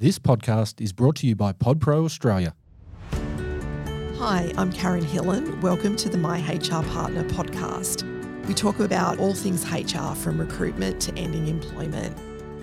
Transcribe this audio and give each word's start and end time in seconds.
This 0.00 0.16
podcast 0.16 0.80
is 0.80 0.92
brought 0.92 1.16
to 1.16 1.26
you 1.26 1.34
by 1.34 1.52
PodPro 1.52 2.04
Australia. 2.04 2.54
Hi, 3.10 4.52
I'm 4.56 4.72
Karen 4.72 5.04
Hillen. 5.04 5.60
Welcome 5.60 5.96
to 5.96 6.08
the 6.08 6.16
My 6.16 6.38
HR 6.38 6.84
Partner 6.92 7.24
podcast. 7.24 8.04
We 8.46 8.54
talk 8.54 8.78
about 8.78 9.18
all 9.18 9.34
things 9.34 9.68
HR 9.68 10.14
from 10.14 10.38
recruitment 10.38 11.02
to 11.02 11.12
ending 11.18 11.48
employment. 11.48 12.16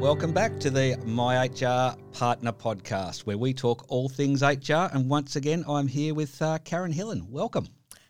Welcome 0.00 0.32
back 0.32 0.60
to 0.60 0.70
the 0.70 0.98
My 1.06 1.46
HR 1.46 1.96
Partner 2.12 2.52
podcast, 2.52 3.20
where 3.20 3.38
we 3.38 3.54
talk 3.54 3.86
all 3.88 4.10
things 4.10 4.42
HR. 4.42 4.88
And 4.92 5.08
once 5.08 5.36
again, 5.36 5.64
I'm 5.66 5.88
here 5.88 6.12
with 6.12 6.40
uh, 6.42 6.58
Karen 6.64 6.92
Hillen. 6.92 7.28
Welcome. 7.30 7.66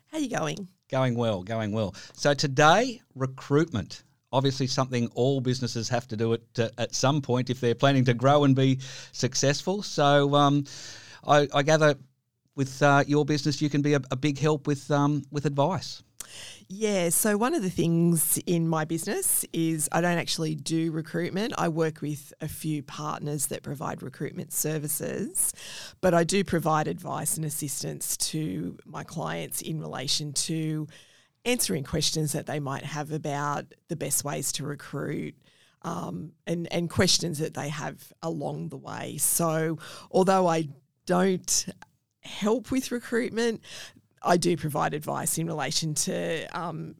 How 0.07 0.17
are 0.17 0.21
you 0.21 0.29
going? 0.29 0.67
Going 0.89 1.15
well, 1.15 1.43
going 1.43 1.71
well. 1.71 1.95
So 2.13 2.33
today, 2.33 3.01
recruitment. 3.15 4.03
Obviously, 4.33 4.67
something 4.67 5.07
all 5.15 5.39
businesses 5.39 5.87
have 5.87 6.07
to 6.09 6.17
do 6.17 6.33
it 6.33 6.43
uh, 6.59 6.69
at 6.77 6.93
some 6.93 7.21
point 7.21 7.49
if 7.49 7.61
they're 7.61 7.73
planning 7.73 8.03
to 8.05 8.13
grow 8.13 8.43
and 8.43 8.53
be 8.53 8.79
successful. 9.13 9.81
So, 9.81 10.35
um, 10.35 10.65
I, 11.25 11.47
I, 11.53 11.63
gather 11.63 11.95
with 12.55 12.81
uh, 12.83 13.05
your 13.07 13.23
business, 13.23 13.61
you 13.61 13.69
can 13.69 13.81
be 13.81 13.93
a, 13.93 14.01
a 14.11 14.17
big 14.17 14.37
help 14.37 14.67
with 14.67 14.91
um, 14.91 15.23
with 15.31 15.45
advice. 15.45 16.03
Yeah, 16.69 17.09
so 17.09 17.37
one 17.37 17.53
of 17.53 17.61
the 17.61 17.69
things 17.69 18.37
in 18.45 18.67
my 18.67 18.83
business 18.83 19.45
is 19.53 19.87
I 19.93 20.01
don't 20.01 20.17
actually 20.17 20.53
do 20.53 20.91
recruitment. 20.91 21.53
I 21.57 21.69
work 21.69 22.01
with 22.01 22.33
a 22.41 22.49
few 22.49 22.83
partners 22.83 23.47
that 23.47 23.63
provide 23.63 24.03
recruitment 24.03 24.51
services, 24.51 25.53
but 26.01 26.13
I 26.13 26.25
do 26.25 26.43
provide 26.43 26.89
advice 26.89 27.37
and 27.37 27.45
assistance 27.45 28.17
to 28.17 28.77
my 28.85 29.05
clients 29.05 29.61
in 29.61 29.79
relation 29.79 30.33
to 30.33 30.87
answering 31.45 31.85
questions 31.85 32.33
that 32.33 32.47
they 32.47 32.59
might 32.59 32.83
have 32.83 33.13
about 33.13 33.73
the 33.87 33.95
best 33.95 34.25
ways 34.25 34.51
to 34.53 34.65
recruit. 34.65 35.35
Um, 35.83 36.33
and, 36.47 36.67
and 36.73 36.89
questions 36.89 37.37
that 37.37 37.53
they 37.53 37.69
have 37.69 38.11
along 38.21 38.69
the 38.69 38.77
way. 38.77 39.17
So, 39.19 39.77
although 40.11 40.47
I 40.47 40.67
don't 41.05 41.67
help 42.21 42.71
with 42.71 42.91
recruitment, 42.91 43.61
I 44.21 44.37
do 44.37 44.57
provide 44.57 44.93
advice 44.93 45.37
in 45.37 45.47
relation 45.47 45.93
to 45.93 46.45
um, 46.57 46.95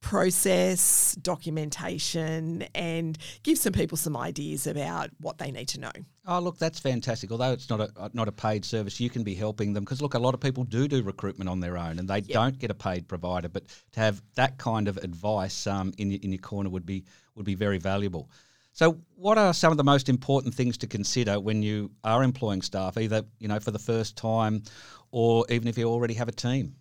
process, 0.00 1.16
documentation, 1.16 2.62
and 2.74 3.18
give 3.42 3.58
some 3.58 3.72
people 3.72 3.96
some 3.96 4.16
ideas 4.16 4.66
about 4.66 5.10
what 5.20 5.38
they 5.38 5.50
need 5.50 5.68
to 5.68 5.80
know. 5.80 5.92
Oh, 6.26 6.40
look, 6.40 6.58
that's 6.58 6.78
fantastic. 6.78 7.32
Although 7.32 7.52
it's 7.52 7.70
not 7.70 7.80
a 7.80 8.10
not 8.12 8.28
a 8.28 8.32
paid 8.32 8.64
service, 8.64 9.00
you 9.00 9.10
can 9.10 9.22
be 9.22 9.34
helping 9.34 9.72
them 9.72 9.84
because 9.84 10.02
look, 10.02 10.14
a 10.14 10.18
lot 10.18 10.34
of 10.34 10.40
people 10.40 10.64
do 10.64 10.86
do 10.86 11.02
recruitment 11.02 11.48
on 11.48 11.60
their 11.60 11.78
own, 11.78 11.98
and 11.98 12.08
they 12.08 12.18
yep. 12.18 12.28
don't 12.28 12.58
get 12.58 12.70
a 12.70 12.74
paid 12.74 13.08
provider. 13.08 13.48
But 13.48 13.64
to 13.92 14.00
have 14.00 14.22
that 14.34 14.58
kind 14.58 14.88
of 14.88 14.98
advice 14.98 15.66
um, 15.66 15.92
in 15.98 16.12
in 16.12 16.32
your 16.32 16.40
corner 16.40 16.68
would 16.68 16.86
be 16.86 17.04
would 17.34 17.46
be 17.46 17.54
very 17.54 17.78
valuable. 17.78 18.30
So, 18.78 18.96
what 19.16 19.38
are 19.38 19.52
some 19.52 19.72
of 19.72 19.76
the 19.76 19.82
most 19.82 20.08
important 20.08 20.54
things 20.54 20.78
to 20.78 20.86
consider 20.86 21.40
when 21.40 21.64
you 21.64 21.90
are 22.04 22.22
employing 22.22 22.62
staff, 22.62 22.96
either 22.96 23.24
you 23.40 23.48
know 23.48 23.58
for 23.58 23.72
the 23.72 23.78
first 23.80 24.16
time, 24.16 24.62
or 25.10 25.44
even 25.50 25.66
if 25.66 25.76
you 25.76 25.88
already 25.88 26.14
have 26.14 26.28
a 26.28 26.32
team? 26.32 26.76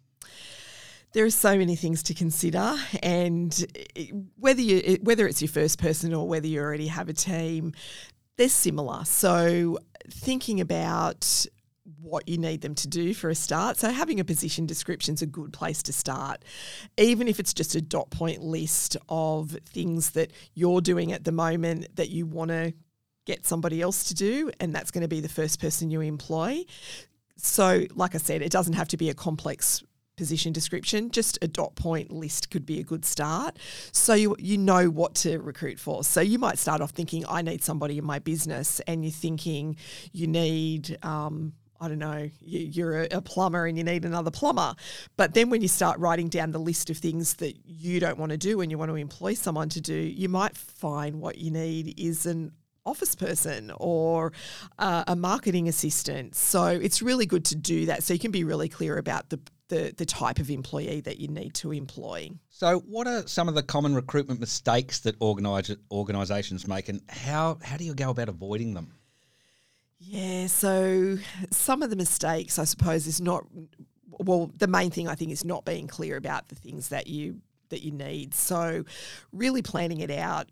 There 1.14 1.26
are 1.26 1.32
so 1.32 1.58
many 1.58 1.76
things 1.76 2.04
to 2.04 2.14
consider, 2.14 2.76
and 3.02 3.66
eh, 3.96 4.12
whether 4.36 4.62
you 4.62 4.80
eh, 4.86 4.98
whether 5.02 5.26
it's 5.28 5.42
your 5.42 5.50
first 5.50 5.80
person 5.80 6.14
or 6.14 6.28
whether 6.28 6.46
you 6.46 6.62
already 6.62 6.86
have 6.86 7.10
a 7.10 7.14
team, 7.14 7.74
they're 8.36 8.48
similar. 8.48 9.04
So, 9.04 9.80
thinking 10.08 10.62
about 10.62 11.48
what 12.02 12.28
you 12.28 12.38
need 12.38 12.62
them 12.62 12.76
to 12.76 12.88
do 12.88 13.14
for 13.14 13.30
a 13.30 13.36
start. 13.36 13.78
So 13.78 13.90
having 13.90 14.20
a 14.20 14.26
position 14.26 14.66
description 14.66 15.16
is 15.16 15.22
a 15.22 15.26
good 15.26 15.54
place 15.54 15.82
to 15.84 15.94
start. 15.94 16.44
Even 16.98 17.28
if 17.28 17.40
it's 17.40 17.54
just 17.54 17.76
a 17.76 17.82
dot 17.82 18.10
point 18.10 18.42
list 18.42 18.98
of 19.10 19.58
things 19.66 20.12
that 20.12 20.32
you're 20.54 20.82
doing 20.82 21.12
at 21.12 21.24
the 21.24 21.32
moment 21.32 21.96
that 21.96 22.10
you 22.10 22.26
want 22.26 22.50
to 22.50 22.74
get 23.26 23.46
somebody 23.46 23.82
else 23.82 24.06
to 24.06 24.14
do 24.14 24.50
and 24.60 24.74
that's 24.74 24.92
going 24.92 25.02
to 25.02 25.08
be 25.08 25.20
the 25.20 25.30
first 25.30 25.60
person 25.60 25.90
you 25.90 26.02
employ. 26.02 26.64
So 27.36 27.86
like 27.96 28.16
I 28.16 28.20
said, 28.20 28.42
it 28.42 28.52
doesn't 28.52 28.74
have 28.74 28.88
to 28.90 28.98
be 28.98 29.10
a 29.10 29.14
complex 29.14 29.84
position 30.18 30.52
description, 30.52 31.12
just 31.12 31.38
a 31.42 31.48
dot 31.48 31.76
point 31.76 32.12
list 32.12 32.50
could 32.50 32.66
be 32.66 32.80
a 32.80 32.84
good 32.84 33.06
start. 33.06 33.58
So 33.92 34.16
you 34.16 34.36
you 34.40 34.58
know 34.58 34.90
what 34.90 35.14
to 35.16 35.38
recruit 35.38 35.80
for. 35.80 36.04
So 36.04 36.22
you 36.22 36.40
might 36.40 36.58
start 36.58 36.82
off 36.82 36.92
thinking, 36.92 37.24
I 37.30 37.44
need 37.44 37.64
somebody 37.64 38.00
in 38.00 38.06
my 38.06 38.20
business, 38.20 38.82
and 38.88 39.06
you're 39.06 39.12
thinking 39.12 39.78
you 40.12 40.28
need 40.28 40.98
um, 41.04 41.54
I 41.80 41.88
don't 41.88 42.00
know, 42.00 42.30
you're 42.42 43.04
a 43.04 43.22
plumber 43.22 43.66
and 43.66 43.78
you 43.78 43.84
need 43.84 44.06
another 44.06 44.32
plumber. 44.32 44.76
But 45.16 45.34
then 45.34 45.50
when 45.50 45.62
you 45.62 45.68
start 45.68 46.00
writing 46.00 46.28
down 46.28 46.52
the 46.52 46.60
list 46.60 46.90
of 46.90 46.98
things 46.98 47.36
that 47.36 47.56
you 47.66 48.00
don't 48.00 48.18
want 48.18 48.32
to 48.32 48.38
do 48.38 48.62
and 48.62 48.72
you 48.72 48.78
want 48.78 48.90
to 48.90 48.96
employ 48.96 49.34
someone 49.34 49.70
to 49.70 49.82
do, 49.82 49.94
you 49.94 50.30
might 50.30 50.58
find 50.58 51.22
what 51.22 51.38
you 51.38 51.52
need 51.52 52.00
is 52.00 52.26
an 52.26 52.52
office 52.88 53.16
person 53.16 53.72
or 53.78 54.32
uh, 54.80 55.04
a 55.08 55.16
marketing 55.16 55.68
assistant. 55.68 56.36
So 56.36 56.66
it's 56.66 57.02
really 57.02 57.26
good 57.26 57.46
to 57.46 57.56
do 57.56 57.86
that 57.88 58.04
so 58.04 58.14
you 58.14 58.20
can 58.20 58.32
be 58.32 58.44
really 58.44 58.70
clear 58.70 58.98
about 58.98 59.30
the, 59.30 59.40
the, 59.68 59.94
the 59.96 60.06
type 60.06 60.40
of 60.40 60.50
employee 60.50 61.02
that 61.02 61.20
you 61.20 61.28
need 61.28 61.54
to 61.56 61.74
employ. 61.74 62.32
So, 62.50 62.80
what 62.80 63.06
are 63.06 63.28
some 63.28 63.50
of 63.50 63.56
the 63.56 63.64
common 63.64 63.94
recruitment 63.94 64.40
mistakes 64.40 65.00
that 65.02 65.22
organisations 65.22 66.68
make, 66.68 66.90
and 66.90 67.02
how, 67.10 67.60
how 67.62 67.78
do 67.78 67.84
you 67.84 67.94
go 67.94 68.10
about 68.10 68.30
avoiding 68.30 68.74
them? 68.74 68.94
Yeah, 70.00 70.48
so 70.48 71.18
some 71.52 71.82
of 71.82 71.90
the 71.90 71.96
mistakes, 71.96 72.60
I 72.60 72.66
suppose, 72.66 73.08
is 73.08 73.20
not 73.20 73.46
well. 74.20 74.52
The 74.56 74.68
main 74.68 74.92
thing 74.92 75.08
I 75.08 75.16
think 75.16 75.32
is 75.32 75.44
not 75.44 75.66
being 75.66 75.88
clear 75.88 76.18
about 76.18 76.50
the 76.50 76.56
things 76.56 76.90
that 76.90 77.08
you 77.08 77.42
that 77.70 77.84
you 77.84 77.92
need. 77.92 78.34
So, 78.34 78.84
really 79.32 79.62
planning 79.62 80.00
it 80.00 80.12
out. 80.12 80.50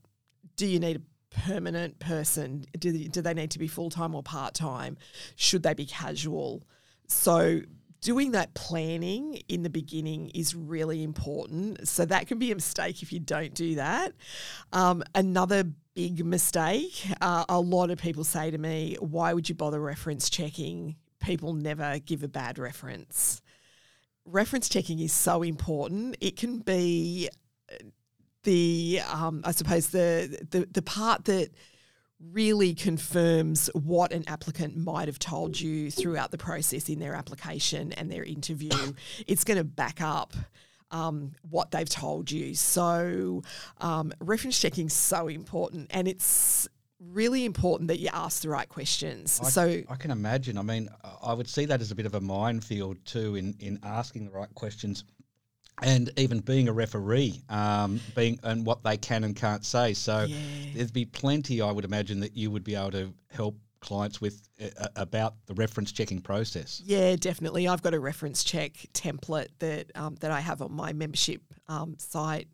Do 0.56 0.66
you 0.66 0.80
need 0.80 0.98
a 0.98 1.40
permanent 1.42 2.00
person? 2.00 2.66
Do 2.78 2.92
they, 2.92 3.04
do 3.06 3.22
they 3.22 3.34
need 3.34 3.52
to 3.52 3.60
be 3.60 3.68
full 3.68 3.90
time 3.90 4.16
or 4.16 4.24
part 4.24 4.56
time? 4.56 4.98
Should 5.36 5.64
they 5.64 5.74
be 5.74 5.86
casual? 5.86 6.64
So, 7.08 7.62
doing 8.02 8.32
that 8.32 8.54
planning 8.56 9.42
in 9.48 9.64
the 9.64 9.70
beginning 9.70 10.30
is 10.30 10.56
really 10.56 11.04
important. 11.04 11.88
So 11.88 12.06
that 12.06 12.28
can 12.28 12.38
be 12.38 12.52
a 12.52 12.56
mistake 12.56 13.02
if 13.02 13.12
you 13.12 13.20
don't 13.20 13.54
do 13.54 13.76
that. 13.76 14.14
Um, 14.74 15.04
another 15.16 15.66
big 15.96 16.26
mistake. 16.26 17.08
Uh, 17.22 17.46
a 17.48 17.60
lot 17.60 17.90
of 17.90 17.98
people 17.98 18.24
say 18.24 18.52
to 18.52 18.58
me, 18.58 18.98
why 19.00 19.34
would 19.34 19.48
you 19.50 19.56
bother 19.56 19.80
reference 19.80 20.30
checking? 20.30 20.96
People 21.20 21.54
never 21.54 22.00
give 22.00 22.22
a 22.22 22.28
bad 22.28 22.60
reference. 22.60 23.42
Reference 24.26 24.68
checking 24.70 25.00
is 25.00 25.14
so 25.14 25.42
important. 25.42 26.18
It 26.20 26.36
can 26.36 26.60
be 26.60 27.30
uh, 27.72 27.76
the, 28.44 29.02
um, 29.10 29.42
I 29.46 29.52
suppose, 29.52 29.88
the, 29.88 30.46
the, 30.52 30.68
the 30.72 30.82
part 30.82 31.26
that 31.26 31.50
really 32.20 32.74
confirms 32.74 33.70
what 33.74 34.12
an 34.12 34.24
applicant 34.28 34.76
might 34.76 35.08
have 35.08 35.20
told 35.20 35.60
you 35.60 35.92
throughout 35.92 36.32
the 36.32 36.38
process 36.38 36.90
in 36.90 37.00
their 37.00 37.14
application 37.14 37.94
and 37.94 38.12
their 38.12 38.24
interview. 38.24 38.72
it's 39.28 39.44
going 39.44 39.58
to 39.58 39.64
back 39.64 40.02
up 40.02 40.34
um, 40.96 41.32
what 41.50 41.72
they've 41.72 41.90
told 41.90 42.32
you. 42.32 42.56
So, 42.56 43.44
um, 43.82 44.14
reference 44.20 44.60
checking 44.60 44.88
is 44.88 44.94
so 44.94 45.28
important, 45.28 45.88
and 45.92 46.08
it's 46.08 46.68
really 47.00 47.44
important 47.44 47.90
that 47.90 48.00
you 48.00 48.10
ask 48.14 48.42
the 48.42 48.50
right 48.50 48.70
questions. 48.70 49.40
I, 49.44 49.50
so 49.50 49.82
I 49.90 49.96
can 49.96 50.12
imagine. 50.12 50.58
I 50.58 50.62
mean, 50.62 50.90
I 51.22 51.34
would 51.34 51.50
see 51.50 51.66
that 51.66 51.82
as 51.82 51.92
a 51.92 51.96
bit 51.96 52.06
of 52.06 52.16
a 52.16 52.22
minefield 52.22 52.98
too 53.06 53.36
in 53.36 53.56
in 53.60 53.80
asking 53.84 54.26
the 54.26 54.32
right 54.32 54.54
questions. 54.56 55.04
And 55.82 56.10
even 56.16 56.40
being 56.40 56.70
a 56.70 56.72
referee, 56.72 57.42
um, 57.50 58.00
being 58.16 58.40
and 58.44 58.66
what 58.66 58.82
they 58.82 58.96
can 58.96 59.26
and 59.26 59.36
can't 59.36 59.66
say. 59.66 59.94
So 59.94 60.24
yeah. 60.24 60.38
there'd 60.74 60.94
be 60.94 61.04
plenty, 61.04 61.62
I 61.62 61.70
would 61.70 61.84
imagine, 61.84 62.22
that 62.22 62.38
you 62.38 62.50
would 62.50 62.64
be 62.64 62.76
able 62.76 62.92
to 62.92 63.14
help 63.30 63.58
clients 63.86 64.20
with 64.20 64.42
uh, 64.60 64.88
about 64.96 65.36
the 65.46 65.54
reference 65.54 65.92
checking 65.92 66.20
process? 66.20 66.82
Yeah, 66.84 67.16
definitely. 67.16 67.68
I've 67.68 67.82
got 67.82 67.94
a 67.94 68.00
reference 68.00 68.44
check 68.44 68.74
template 68.94 69.50
that 69.60 69.92
um, 69.96 70.16
that 70.22 70.32
I 70.32 70.40
have 70.40 70.62
on 70.62 70.74
my 70.74 70.92
membership 70.92 71.42
um, 71.68 71.96
site 72.00 72.48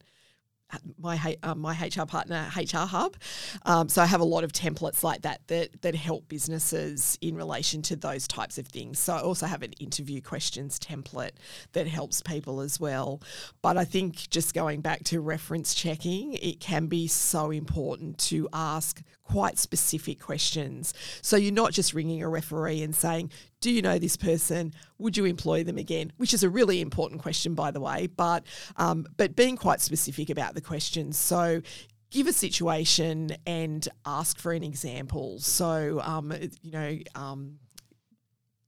my 0.97 1.37
uh, 1.43 1.55
my 1.55 1.73
HR 1.73 2.05
partner 2.05 2.49
HR 2.55 2.85
Hub. 2.85 3.17
Um, 3.65 3.89
so 3.89 4.01
I 4.01 4.05
have 4.05 4.21
a 4.21 4.25
lot 4.25 4.43
of 4.43 4.51
templates 4.51 5.03
like 5.03 5.21
that 5.23 5.41
that 5.47 5.81
that 5.81 5.95
help 5.95 6.27
businesses 6.27 7.17
in 7.21 7.35
relation 7.35 7.81
to 7.83 7.95
those 7.95 8.27
types 8.27 8.57
of 8.57 8.67
things. 8.67 8.99
So 8.99 9.13
I 9.13 9.21
also 9.21 9.45
have 9.45 9.63
an 9.63 9.73
interview 9.73 10.21
questions 10.21 10.79
template 10.79 11.31
that 11.73 11.87
helps 11.87 12.21
people 12.21 12.61
as 12.61 12.79
well. 12.79 13.21
But 13.61 13.77
I 13.77 13.85
think 13.85 14.29
just 14.29 14.53
going 14.53 14.81
back 14.81 15.03
to 15.05 15.19
reference 15.19 15.73
checking, 15.73 16.33
it 16.33 16.59
can 16.59 16.87
be 16.87 17.07
so 17.07 17.51
important 17.51 18.17
to 18.19 18.47
ask 18.53 19.01
quite 19.31 19.57
specific 19.57 20.19
questions. 20.19 20.93
So 21.21 21.37
you're 21.37 21.53
not 21.53 21.71
just 21.71 21.93
ringing 21.93 22.21
a 22.21 22.27
referee 22.27 22.81
and 22.81 22.93
saying, 22.93 23.31
do 23.61 23.71
you 23.71 23.81
know 23.81 23.97
this 23.97 24.17
person? 24.17 24.73
Would 24.97 25.15
you 25.15 25.25
employ 25.25 25.63
them 25.63 25.77
again? 25.77 26.11
Which 26.17 26.33
is 26.33 26.43
a 26.43 26.49
really 26.49 26.81
important 26.81 27.21
question, 27.21 27.55
by 27.55 27.71
the 27.71 27.79
way. 27.79 28.07
But 28.07 28.43
um, 28.75 29.05
but 29.15 29.35
being 29.35 29.55
quite 29.55 29.79
specific 29.79 30.29
about 30.29 30.53
the 30.53 30.61
questions. 30.61 31.17
So 31.17 31.61
give 32.09 32.27
a 32.27 32.33
situation 32.33 33.31
and 33.47 33.87
ask 34.05 34.37
for 34.37 34.51
an 34.51 34.63
example. 34.63 35.39
So 35.39 36.01
um, 36.03 36.33
you 36.61 36.71
know. 36.71 36.97
Um, 37.15 37.59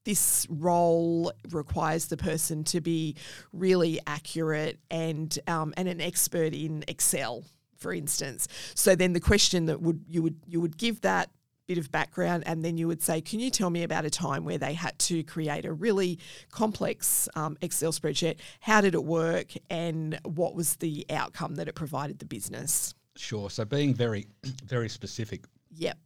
this 0.06 0.46
role 0.50 1.32
requires 1.52 2.08
the 2.08 2.18
person 2.18 2.66
to 2.66 2.82
be 2.82 3.16
really 3.54 4.02
accurate 4.06 4.78
and 4.92 5.40
um, 5.48 5.74
and 5.78 5.88
an 5.88 6.02
expert 6.02 6.54
in 6.54 6.84
Excel, 6.90 7.46
for 7.84 7.94
instance. 7.94 8.48
So 8.74 8.96
then 8.96 9.14
the 9.14 9.20
question 9.20 9.68
that 9.68 9.82
would 9.82 10.04
you 10.08 10.24
would 10.24 10.38
you 10.48 10.60
would 10.60 10.78
give 10.78 11.02
that 11.02 11.30
bit 11.68 11.78
of 11.78 11.92
background 11.92 12.44
and 12.46 12.64
then 12.64 12.78
you 12.78 12.88
would 12.88 13.02
say, 13.02 13.22
can 13.22 13.40
you 13.40 13.50
tell 13.50 13.70
me 13.70 13.84
about 13.84 14.06
a 14.06 14.10
time 14.10 14.44
where 14.44 14.58
they 14.58 14.74
had 14.74 14.98
to 15.00 15.24
create 15.24 15.66
a 15.66 15.72
really 15.72 16.20
complex 16.52 17.30
um, 17.36 17.58
Excel 17.62 17.92
spreadsheet? 17.92 18.38
How 18.60 18.82
did 18.82 18.96
it 18.96 19.04
work 19.04 19.54
and 19.70 20.20
what 20.24 20.56
was 20.56 20.76
the 20.78 21.06
outcome 21.10 21.56
that 21.56 21.68
it 21.68 21.76
provided 21.76 22.20
the 22.20 22.26
business? 22.26 22.96
Sure. 23.16 23.50
So 23.50 23.64
being 23.64 23.94
very, 23.94 24.28
very 24.66 24.90
specific. 24.90 25.46
Yep 25.76 25.98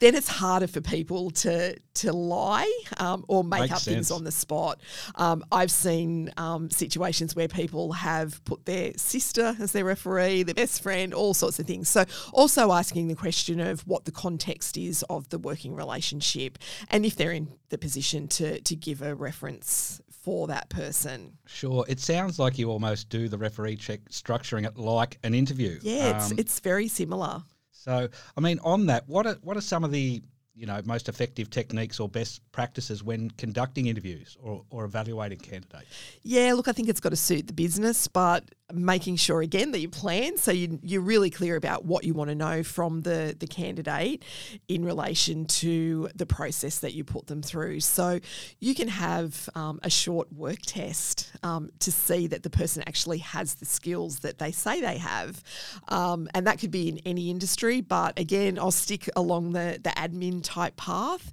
then 0.00 0.14
it's 0.14 0.28
harder 0.28 0.66
for 0.66 0.80
people 0.80 1.30
to 1.30 1.76
to 1.94 2.12
lie 2.12 2.70
um, 2.98 3.24
or 3.28 3.44
make 3.44 3.60
Makes 3.60 3.72
up 3.72 3.78
sense. 3.80 3.94
things 3.94 4.10
on 4.10 4.24
the 4.24 4.32
spot. 4.32 4.80
Um, 5.14 5.44
I've 5.52 5.70
seen 5.70 6.32
um, 6.36 6.68
situations 6.70 7.36
where 7.36 7.46
people 7.46 7.92
have 7.92 8.44
put 8.44 8.64
their 8.64 8.92
sister 8.96 9.54
as 9.60 9.70
their 9.72 9.84
referee, 9.84 10.42
their 10.42 10.54
best 10.56 10.82
friend, 10.82 11.14
all 11.14 11.34
sorts 11.34 11.58
of 11.60 11.66
things. 11.66 11.88
So 11.88 12.04
also 12.32 12.72
asking 12.72 13.08
the 13.08 13.14
question 13.14 13.60
of 13.60 13.86
what 13.86 14.04
the 14.06 14.12
context 14.12 14.76
is 14.76 15.04
of 15.08 15.28
the 15.28 15.38
working 15.38 15.74
relationship, 15.74 16.58
and 16.90 17.06
if 17.06 17.14
they're 17.16 17.32
in 17.32 17.48
the 17.68 17.78
position 17.78 18.28
to 18.28 18.60
to 18.60 18.74
give 18.76 19.02
a 19.02 19.14
reference 19.14 20.00
for 20.24 20.46
that 20.46 20.70
person. 20.70 21.36
Sure. 21.46 21.84
It 21.86 22.00
sounds 22.00 22.38
like 22.38 22.56
you 22.58 22.70
almost 22.70 23.10
do 23.10 23.28
the 23.28 23.36
referee 23.36 23.76
check, 23.76 24.00
structuring 24.08 24.66
it 24.66 24.78
like 24.78 25.18
an 25.22 25.34
interview. 25.34 25.78
Yeah, 25.82 26.16
it's 26.16 26.30
Um, 26.30 26.38
it's 26.38 26.60
very 26.60 26.88
similar. 26.88 27.42
So, 27.84 28.08
I 28.34 28.40
mean, 28.40 28.58
on 28.64 28.86
that, 28.86 29.06
what 29.06 29.26
are 29.26 29.36
what 29.42 29.58
are 29.58 29.60
some 29.60 29.84
of 29.84 29.92
the 29.92 30.22
you 30.54 30.66
know 30.66 30.80
most 30.84 31.08
effective 31.08 31.50
techniques 31.50 31.98
or 31.98 32.08
best 32.08 32.40
practices 32.52 33.02
when 33.02 33.30
conducting 33.30 33.86
interviews 33.86 34.36
or, 34.40 34.64
or 34.70 34.84
evaluating 34.84 35.38
candidates? 35.38 35.86
Yeah, 36.22 36.52
look, 36.54 36.68
I 36.68 36.72
think 36.72 36.88
it's 36.88 37.00
got 37.00 37.10
to 37.10 37.16
suit 37.16 37.46
the 37.46 37.52
business, 37.52 38.08
but 38.08 38.44
making 38.72 39.16
sure 39.16 39.42
again 39.42 39.72
that 39.72 39.80
you 39.80 39.88
plan 39.88 40.36
so 40.38 40.50
you, 40.50 40.78
you're 40.82 41.02
really 41.02 41.28
clear 41.28 41.54
about 41.54 41.84
what 41.84 42.02
you 42.04 42.14
want 42.14 42.30
to 42.30 42.34
know 42.34 42.62
from 42.62 43.02
the, 43.02 43.36
the 43.38 43.46
candidate 43.46 44.24
in 44.68 44.84
relation 44.84 45.44
to 45.44 46.08
the 46.14 46.24
process 46.24 46.78
that 46.78 46.94
you 46.94 47.04
put 47.04 47.26
them 47.26 47.42
through. 47.42 47.80
So 47.80 48.20
you 48.60 48.74
can 48.74 48.88
have 48.88 49.48
um, 49.54 49.80
a 49.82 49.90
short 49.90 50.32
work 50.32 50.60
test 50.62 51.30
um, 51.42 51.70
to 51.80 51.92
see 51.92 52.26
that 52.28 52.42
the 52.42 52.50
person 52.50 52.82
actually 52.86 53.18
has 53.18 53.54
the 53.54 53.66
skills 53.66 54.20
that 54.20 54.38
they 54.38 54.50
say 54.50 54.80
they 54.80 54.98
have. 54.98 55.42
Um, 55.88 56.28
and 56.34 56.46
that 56.46 56.58
could 56.58 56.70
be 56.70 56.88
in 56.88 56.98
any 57.04 57.30
industry, 57.30 57.80
but 57.80 58.18
again, 58.18 58.58
I'll 58.58 58.70
stick 58.70 59.10
along 59.14 59.52
the, 59.52 59.78
the 59.82 59.90
admin 59.90 60.42
type 60.44 60.76
path. 60.76 61.32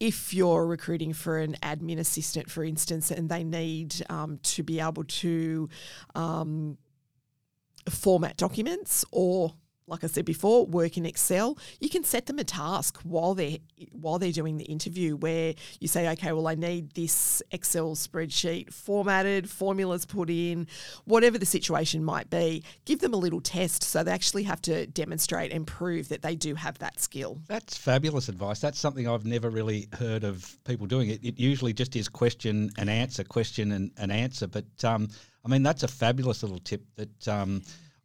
If 0.00 0.32
you're 0.32 0.66
recruiting 0.66 1.12
for 1.12 1.38
an 1.38 1.56
admin 1.62 1.98
assistant, 1.98 2.50
for 2.50 2.64
instance, 2.64 3.10
and 3.10 3.28
they 3.28 3.44
need 3.44 4.02
um, 4.08 4.38
to 4.44 4.62
be 4.62 4.80
able 4.80 5.04
to 5.04 5.68
um, 6.14 6.78
format 7.90 8.36
documents 8.36 9.04
or 9.10 9.54
like 9.92 10.02
I 10.02 10.06
said 10.06 10.24
before, 10.24 10.64
work 10.64 10.96
in 10.96 11.04
Excel, 11.04 11.58
you 11.78 11.90
can 11.90 12.02
set 12.02 12.24
them 12.24 12.38
a 12.38 12.44
task 12.44 12.98
while 13.02 13.34
they're 13.34 13.58
while 13.92 14.18
they're 14.18 14.32
doing 14.32 14.56
the 14.56 14.64
interview 14.64 15.16
where 15.16 15.54
you 15.80 15.86
say, 15.86 16.08
okay, 16.12 16.32
well, 16.32 16.48
I 16.48 16.54
need 16.54 16.92
this 16.94 17.42
Excel 17.50 17.94
spreadsheet 17.94 18.72
formatted, 18.72 19.50
formulas 19.50 20.06
put 20.06 20.30
in, 20.30 20.66
whatever 21.04 21.36
the 21.36 21.44
situation 21.44 22.02
might 22.02 22.30
be. 22.30 22.64
Give 22.86 23.00
them 23.00 23.12
a 23.12 23.18
little 23.18 23.42
test 23.42 23.82
so 23.82 24.02
they 24.02 24.10
actually 24.10 24.44
have 24.44 24.62
to 24.62 24.86
demonstrate 24.86 25.52
and 25.52 25.66
prove 25.66 26.08
that 26.08 26.22
they 26.22 26.36
do 26.36 26.54
have 26.54 26.78
that 26.78 26.98
skill. 26.98 27.42
That's 27.46 27.76
fabulous 27.76 28.30
advice. 28.30 28.60
That's 28.60 28.78
something 28.78 29.06
I've 29.06 29.26
never 29.26 29.50
really 29.50 29.88
heard 29.92 30.24
of 30.24 30.56
people 30.64 30.86
doing. 30.86 31.10
It, 31.10 31.22
it 31.22 31.38
usually 31.38 31.74
just 31.74 31.94
is 31.96 32.08
question 32.08 32.70
and 32.78 32.88
answer, 32.88 33.24
question 33.24 33.72
and, 33.72 33.90
and 33.98 34.10
answer. 34.10 34.46
But 34.46 34.82
um, 34.84 35.08
I 35.44 35.48
mean, 35.48 35.62
that's 35.62 35.82
a 35.82 35.88
fabulous 35.88 36.42
little 36.42 36.60
tip 36.60 36.82
that. 36.96 37.28
Um, 37.28 37.62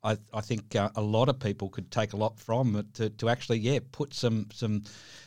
I, 0.07 0.17
I 0.33 0.41
think 0.41 0.75
uh, 0.75 0.89
a 0.95 1.01
lot 1.01 1.27
of 1.27 1.39
people 1.39 1.69
could 1.69 1.91
take 1.91 2.13
a 2.13 2.17
lot 2.17 2.39
from 2.39 2.75
it 2.77 2.93
to, 2.95 3.09
to 3.09 3.27
actually, 3.27 3.59
yeah, 3.59 3.79
put 3.91 4.13
some 4.13 4.47
some 4.53 4.83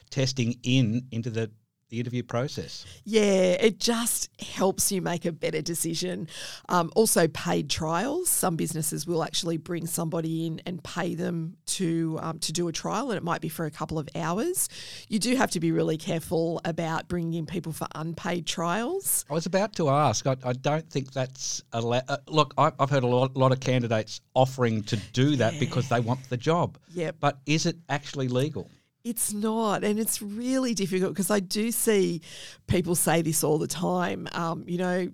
testing 0.08 0.56
in 0.62 1.06
into 1.10 1.28
the, 1.30 1.50
the 1.90 2.00
interview 2.00 2.22
process. 2.22 2.86
Yeah, 3.04 3.56
it 3.60 3.78
just 3.78 4.30
helps 4.40 4.90
you 4.90 5.02
make 5.02 5.24
a 5.24 5.32
better 5.32 5.60
decision. 5.60 6.28
Um, 6.68 6.90
also, 6.94 7.28
paid 7.28 7.68
trials. 7.68 8.30
Some 8.30 8.56
businesses 8.56 9.06
will 9.06 9.22
actually 9.22 9.56
bring 9.56 9.86
somebody 9.86 10.46
in 10.46 10.62
and 10.64 10.82
pay 10.82 11.14
them 11.14 11.56
to 11.66 12.18
um, 12.22 12.38
to 12.40 12.52
do 12.52 12.68
a 12.68 12.72
trial, 12.72 13.10
and 13.10 13.16
it 13.16 13.22
might 13.22 13.40
be 13.40 13.48
for 13.48 13.66
a 13.66 13.70
couple 13.70 13.98
of 13.98 14.08
hours. 14.14 14.68
You 15.08 15.18
do 15.18 15.36
have 15.36 15.50
to 15.50 15.60
be 15.60 15.72
really 15.72 15.98
careful 15.98 16.60
about 16.64 17.08
bringing 17.08 17.34
in 17.34 17.46
people 17.46 17.72
for 17.72 17.86
unpaid 17.94 18.46
trials. 18.46 19.24
I 19.28 19.34
was 19.34 19.46
about 19.46 19.74
to 19.74 19.90
ask. 19.90 20.26
I, 20.26 20.36
I 20.44 20.52
don't 20.52 20.88
think 20.88 21.12
that's 21.12 21.62
a 21.72 21.78
uh, 21.78 22.16
look. 22.28 22.54
I, 22.56 22.70
I've 22.78 22.90
heard 22.90 23.02
a 23.02 23.08
lot, 23.08 23.36
lot 23.36 23.52
of 23.52 23.60
candidates 23.60 24.20
offering 24.34 24.82
to 24.84 24.96
do 25.12 25.36
that 25.36 25.58
because 25.58 25.88
they 25.88 26.00
want 26.00 26.28
the 26.30 26.36
job. 26.36 26.78
Yep. 26.94 27.16
But 27.18 27.38
is 27.46 27.66
it 27.66 27.76
actually 27.88 28.28
legal? 28.28 28.70
It's 29.02 29.32
not, 29.32 29.82
and 29.82 29.98
it's 29.98 30.20
really 30.20 30.74
difficult 30.74 31.12
because 31.12 31.30
I 31.30 31.40
do 31.40 31.70
see 31.70 32.20
people 32.66 32.94
say 32.94 33.22
this 33.22 33.42
all 33.42 33.58
the 33.58 33.66
time. 33.66 34.28
Um, 34.32 34.64
you 34.66 34.76
know, 34.76 35.10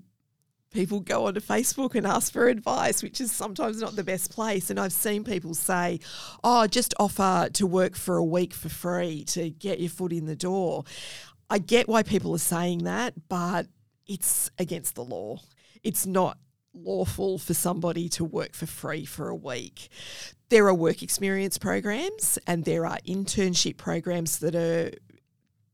people 0.73 1.01
go 1.01 1.27
onto 1.27 1.41
Facebook 1.41 1.95
and 1.95 2.07
ask 2.07 2.33
for 2.33 2.49
advice, 2.49 3.03
which 3.03 3.21
is 3.21 3.31
sometimes 3.31 3.81
not 3.81 3.95
the 3.95 4.03
best 4.03 4.33
place. 4.33 4.71
And 4.71 4.81
I've 4.81 4.93
seen 4.93 5.23
people 5.23 5.55
say, 5.55 6.01
"Oh, 6.43 6.67
just 6.67 6.95
offer 6.99 7.49
to 7.53 7.67
work 7.67 7.95
for 7.95 8.17
a 8.17 8.25
week 8.25 8.55
for 8.55 8.69
free 8.69 9.25
to 9.27 9.51
get 9.51 9.79
your 9.79 9.91
foot 9.91 10.13
in 10.13 10.27
the 10.27 10.37
door." 10.37 10.85
I 11.49 11.59
get 11.59 11.89
why 11.89 12.03
people 12.03 12.35
are 12.35 12.39
saying 12.39 12.79
that, 12.85 13.15
but 13.29 13.69
it's 14.07 14.51
against 14.59 14.97
the 14.97 15.05
law. 15.05 15.41
It's 15.83 16.07
not 16.07 16.39
lawful 16.77 17.39
for 17.39 17.55
somebody 17.55 18.09
to 18.11 18.25
work 18.25 18.55
for 18.55 18.67
free 18.67 19.05
for 19.05 19.29
a 19.29 19.35
week. 19.35 19.89
There 20.49 20.67
are 20.67 20.75
work 20.75 21.03
experience 21.03 21.59
programs 21.59 22.39
and 22.47 22.65
there 22.65 22.87
are 22.87 22.99
internship 23.07 23.77
programs 23.77 24.39
that 24.39 24.55
are 24.55 24.93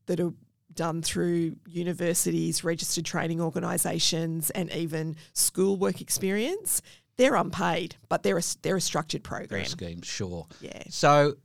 that 0.05 0.19
are 0.19 0.33
done 0.73 1.01
through 1.01 1.55
universities, 1.67 2.63
registered 2.63 3.05
training 3.05 3.39
organisations, 3.39 4.49
and 4.51 4.71
even 4.71 5.15
school 5.33 5.77
work 5.77 6.01
experience. 6.01 6.81
They're 7.17 7.35
unpaid, 7.35 7.95
but 8.09 8.23
they're 8.23 8.39
a, 8.39 8.43
they're 8.63 8.77
a 8.77 8.81
structured 8.81 9.23
program. 9.23 9.65
scheme, 9.65 10.01
sure. 10.01 10.47
Yeah. 10.61 10.83
So, 10.89 11.35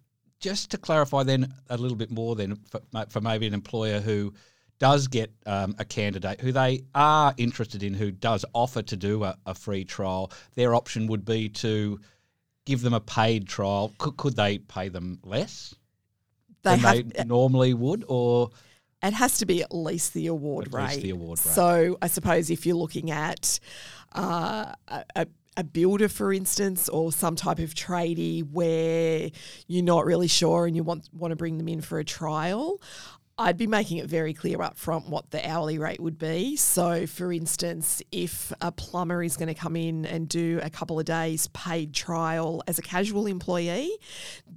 just 0.41 0.71
to 0.71 0.79
clarify, 0.79 1.25
then 1.25 1.53
a 1.69 1.77
little 1.77 1.97
bit 1.97 2.11
more, 2.11 2.37
then 2.37 2.59
for, 2.71 2.81
for 3.11 3.21
maybe 3.21 3.47
an 3.47 3.55
employer 3.55 4.01
who 4.01 4.33
does 4.79 5.09
get 5.09 5.33
um, 5.47 5.75
a 5.79 5.85
candidate 5.85 6.41
who 6.41 6.53
they 6.53 6.83
are 6.95 7.35
interested 7.37 7.83
in, 7.83 7.95
who 7.95 8.11
does 8.11 8.45
offer 8.55 8.83
to 8.83 8.97
do 8.97 9.25
a, 9.25 9.37
a 9.47 9.55
free 9.55 9.85
trial, 9.85 10.31
their 10.55 10.75
option 10.75 11.07
would 11.09 11.25
be 11.25 11.49
to 11.49 11.99
give 12.65 12.83
them 12.83 12.95
a 12.95 13.01
paid 13.01 13.49
trial. 13.49 13.93
Could, 13.99 14.17
could 14.17 14.37
they 14.37 14.59
pay 14.59 14.89
them 14.89 15.19
less 15.25 15.75
They 16.63 16.71
than 16.71 16.79
have 16.81 17.13
they 17.13 17.25
normally 17.25 17.75
would, 17.75 18.05
or 18.09 18.51
it 19.03 19.13
has 19.15 19.39
to 19.39 19.47
be 19.47 19.63
at 19.63 19.75
least 19.75 20.15
the 20.15 20.27
award 20.27 20.69
At 20.69 20.75
rate. 20.75 20.89
least 20.89 21.03
the 21.03 21.11
award 21.11 21.39
rate. 21.45 21.55
So 21.55 21.99
I 22.03 22.07
suppose 22.09 22.51
if 22.51 22.67
you're 22.67 22.77
looking 22.77 23.11
at 23.11 23.59
uh, 24.15 24.73
a, 24.89 25.05
a 25.17 25.27
a 25.59 25.65
builder, 25.65 26.09
for 26.09 26.33
instance, 26.33 26.89
or 26.89 27.11
some 27.11 27.35
type 27.35 27.59
of 27.59 27.75
tradie 27.75 28.49
where 28.49 29.29
you're 29.67 29.83
not 29.83 30.07
really 30.07 30.29
sure 30.29 30.67
and 30.67 30.77
you 30.77 30.85
want 30.85 31.09
want 31.13 31.33
to 31.33 31.37
bring 31.37 31.59
them 31.59 31.67
in 31.67 31.81
for 31.81 31.99
a 31.99 32.05
trial, 32.05 32.81
I'd 33.41 33.57
be 33.57 33.69
making 33.69 33.99
it 33.99 34.07
very 34.07 34.35
clear 34.35 34.61
up 34.61 34.77
front 34.77 35.09
what 35.09 35.31
the 35.31 35.49
hourly 35.49 35.79
rate 35.79 36.01
would 36.01 36.19
be. 36.19 36.57
So, 36.57 37.07
for 37.07 37.33
instance, 37.33 38.03
if 38.11 38.53
a 38.61 38.73
plumber 38.73 39.23
is 39.23 39.37
going 39.37 39.47
to 39.47 39.55
come 39.55 39.77
in 39.77 40.05
and 40.05 40.29
do 40.29 40.59
a 40.63 40.69
couple 40.69 40.99
of 40.99 41.05
days 41.05 41.47
paid 41.49 41.95
trial 41.95 42.65
as 42.67 42.81
a 42.81 42.83
casual 42.83 43.27
employee, 43.27 43.93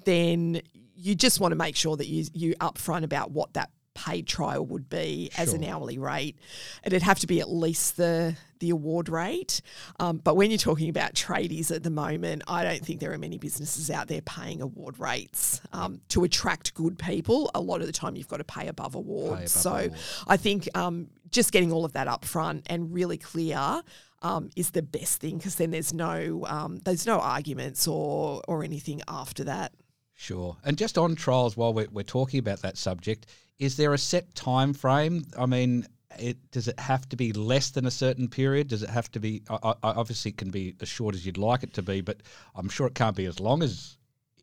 then 0.05 0.61
you 0.95 1.13
just 1.13 1.39
want 1.39 1.51
to 1.51 1.55
make 1.55 1.75
sure 1.75 1.95
that 1.95 2.07
you 2.07 2.25
you 2.33 2.55
upfront 2.55 3.03
about 3.03 3.31
what 3.31 3.53
that 3.53 3.69
paid 3.93 4.27
trial 4.27 4.65
would 4.65 4.89
be 4.89 5.29
as 5.37 5.53
an 5.53 5.63
hourly 5.63 5.97
rate. 5.97 6.37
It'd 6.83 7.01
have 7.01 7.19
to 7.19 7.27
be 7.27 7.39
at 7.39 7.49
least 7.49 7.97
the 7.97 8.35
the 8.59 8.69
award 8.69 9.09
rate. 9.09 9.61
Um, 9.99 10.17
but 10.17 10.35
when 10.35 10.51
you're 10.51 10.57
talking 10.57 10.89
about 10.89 11.13
tradies 11.13 11.75
at 11.75 11.83
the 11.83 11.89
moment, 11.89 12.43
I 12.47 12.63
don't 12.63 12.85
think 12.85 12.99
there 12.99 13.11
are 13.11 13.17
many 13.17 13.37
businesses 13.37 13.89
out 13.89 14.07
there 14.07 14.21
paying 14.21 14.61
award 14.61 14.99
rates 14.99 15.61
um, 15.73 15.99
to 16.09 16.23
attract 16.23 16.73
good 16.75 16.97
people. 16.97 17.49
A 17.55 17.59
lot 17.59 17.81
of 17.81 17.87
the 17.87 17.93
time, 17.93 18.15
you've 18.15 18.27
got 18.27 18.37
to 18.37 18.43
pay 18.43 18.67
above 18.67 18.95
awards. 18.95 19.33
above 19.33 19.49
so 19.49 19.71
award. 19.71 19.93
I 20.27 20.37
think 20.37 20.69
um, 20.75 21.07
just 21.31 21.51
getting 21.51 21.71
all 21.71 21.85
of 21.85 21.93
that 21.93 22.07
up 22.07 22.23
front 22.23 22.67
and 22.69 22.93
really 22.93 23.17
clear. 23.17 23.81
Um, 24.23 24.51
is 24.55 24.69
the 24.69 24.83
best 24.83 25.19
thing 25.19 25.37
because 25.37 25.55
then 25.55 25.71
there's 25.71 25.95
no 25.95 26.45
um, 26.45 26.77
there's 26.85 27.07
no 27.07 27.19
arguments 27.19 27.87
or 27.87 28.43
or 28.47 28.63
anything 28.63 29.01
after 29.07 29.43
that. 29.45 29.73
Sure. 30.21 30.55
And 30.63 30.77
just 30.77 30.99
on 30.99 31.15
trials, 31.15 31.57
while 31.57 31.73
we're, 31.73 31.87
we're 31.91 32.03
talking 32.03 32.39
about 32.39 32.61
that 32.61 32.77
subject, 32.77 33.25
is 33.61 33.77
there 33.77 33.93
a 33.93 33.97
set 33.97 34.33
time 34.33 34.73
frame? 34.73 35.23
I 35.37 35.45
mean, 35.45 35.85
it, 36.19 36.37
does 36.51 36.67
it 36.67 36.79
have 36.79 37.07
to 37.09 37.15
be 37.15 37.31
less 37.31 37.69
than 37.69 37.85
a 37.85 37.91
certain 37.91 38.27
period? 38.27 38.67
Does 38.67 38.81
it 38.81 38.89
have 38.89 39.09
to 39.11 39.19
be? 39.19 39.43
I, 39.49 39.75
I, 39.83 39.91
obviously, 39.91 40.29
it 40.31 40.37
can 40.37 40.49
be 40.49 40.75
as 40.81 40.89
short 40.89 41.13
as 41.13 41.25
you'd 41.25 41.37
like 41.37 41.61
it 41.61 41.73
to 41.75 41.83
be, 41.83 42.01
but 42.01 42.17
I'm 42.55 42.69
sure 42.69 42.87
it 42.87 42.95
can't 42.95 43.15
be 43.15 43.25
as 43.25 43.39
long 43.39 43.61
as 43.61 43.97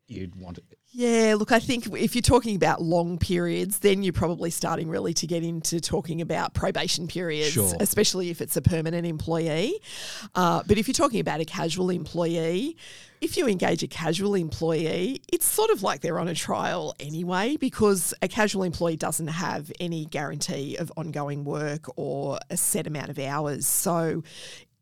you'd 0.09 0.35
want 0.35 0.59
it. 0.59 0.65
Yeah, 0.91 1.35
look, 1.39 1.53
I 1.53 1.61
think 1.61 1.87
if 1.95 2.15
you're 2.15 2.23
talking 2.23 2.57
about 2.57 2.81
long 2.81 3.19
periods, 3.19 3.81
then 3.81 4.03
you're 4.03 4.15
probably 4.15 4.51
starting 4.51 4.89
really 4.89 5.13
to 5.15 5.27
get 5.27 5.45
into 5.45 5.81
talking 5.83 6.23
about 6.23 6.55
probation 6.55 7.07
periods, 7.07 7.53
Sure. 7.53 7.75
especially 7.79 8.31
if 8.31 8.41
it's 8.41 8.57
a 8.57 8.63
permanent 8.63 9.07
employee. 9.07 9.79
Uh, 10.35 10.63
but 10.67 10.79
if 10.79 10.89
you're 10.89 10.95
talking 10.95 11.21
about 11.21 11.41
a 11.41 11.45
casual 11.45 11.91
employee, 11.91 12.75
if 13.21 13.37
you 13.37 13.47
engage 13.47 13.83
a 13.83 13.87
casual 13.87 14.35
employee, 14.35 15.21
it's 15.31 15.45
sort 15.45 15.69
of 15.71 15.83
like 15.83 16.01
they're 16.01 16.19
on 16.19 16.29
a 16.29 16.35
trial 16.35 16.95
anyway, 16.99 17.57
because 17.59 18.15
a 18.23 18.29
casual 18.29 18.63
employee 18.63 18.97
doesn't 18.97 19.29
have 19.29 19.71
any 19.79 20.07
guarantee 20.07 20.77
of 20.77 20.91
ongoing 20.97 21.45
work 21.45 21.85
or 21.97 22.39
a 22.49 22.57
set 22.57 22.87
amount 22.87 23.11
of 23.11 23.19
hours. 23.19 23.67
So 23.67 24.23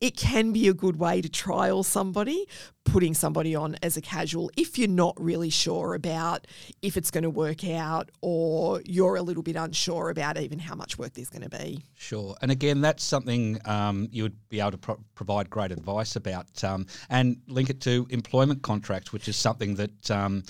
it 0.00 0.16
can 0.16 0.52
be 0.52 0.68
a 0.68 0.74
good 0.74 0.98
way 0.98 1.22
to 1.22 1.28
trial 1.28 1.82
somebody, 1.82 2.46
putting 2.84 3.14
somebody 3.14 3.54
on 3.54 3.76
as 3.82 3.96
a 3.96 4.00
casual 4.00 4.50
if 4.56 4.78
you're 4.78 4.88
not 4.88 5.14
really 5.18 5.50
sure 5.50 5.94
about 5.94 6.46
if 6.82 6.96
it's 6.96 7.10
going 7.10 7.24
to 7.24 7.30
work 7.30 7.66
out 7.66 8.10
or 8.20 8.82
you're 8.84 9.16
a 9.16 9.22
little 9.22 9.42
bit 9.42 9.56
unsure 9.56 10.10
about 10.10 10.38
even 10.38 10.58
how 10.58 10.74
much 10.74 10.98
work 10.98 11.14
there's 11.14 11.30
going 11.30 11.48
to 11.48 11.48
be. 11.48 11.82
Sure. 11.94 12.36
And 12.42 12.50
again, 12.50 12.80
that's 12.80 13.02
something 13.04 13.58
um, 13.64 14.08
you 14.10 14.22
would 14.24 14.36
be 14.48 14.60
able 14.60 14.72
to 14.72 14.78
pro- 14.78 15.04
provide 15.14 15.48
great 15.48 15.72
advice 15.72 16.16
about 16.16 16.62
um, 16.62 16.86
and 17.08 17.38
link 17.46 17.70
it 17.70 17.80
to 17.82 18.06
employment 18.10 18.62
contracts, 18.62 19.12
which 19.12 19.28
is 19.28 19.36
something 19.36 19.76
that, 19.76 20.10
um, 20.10 20.42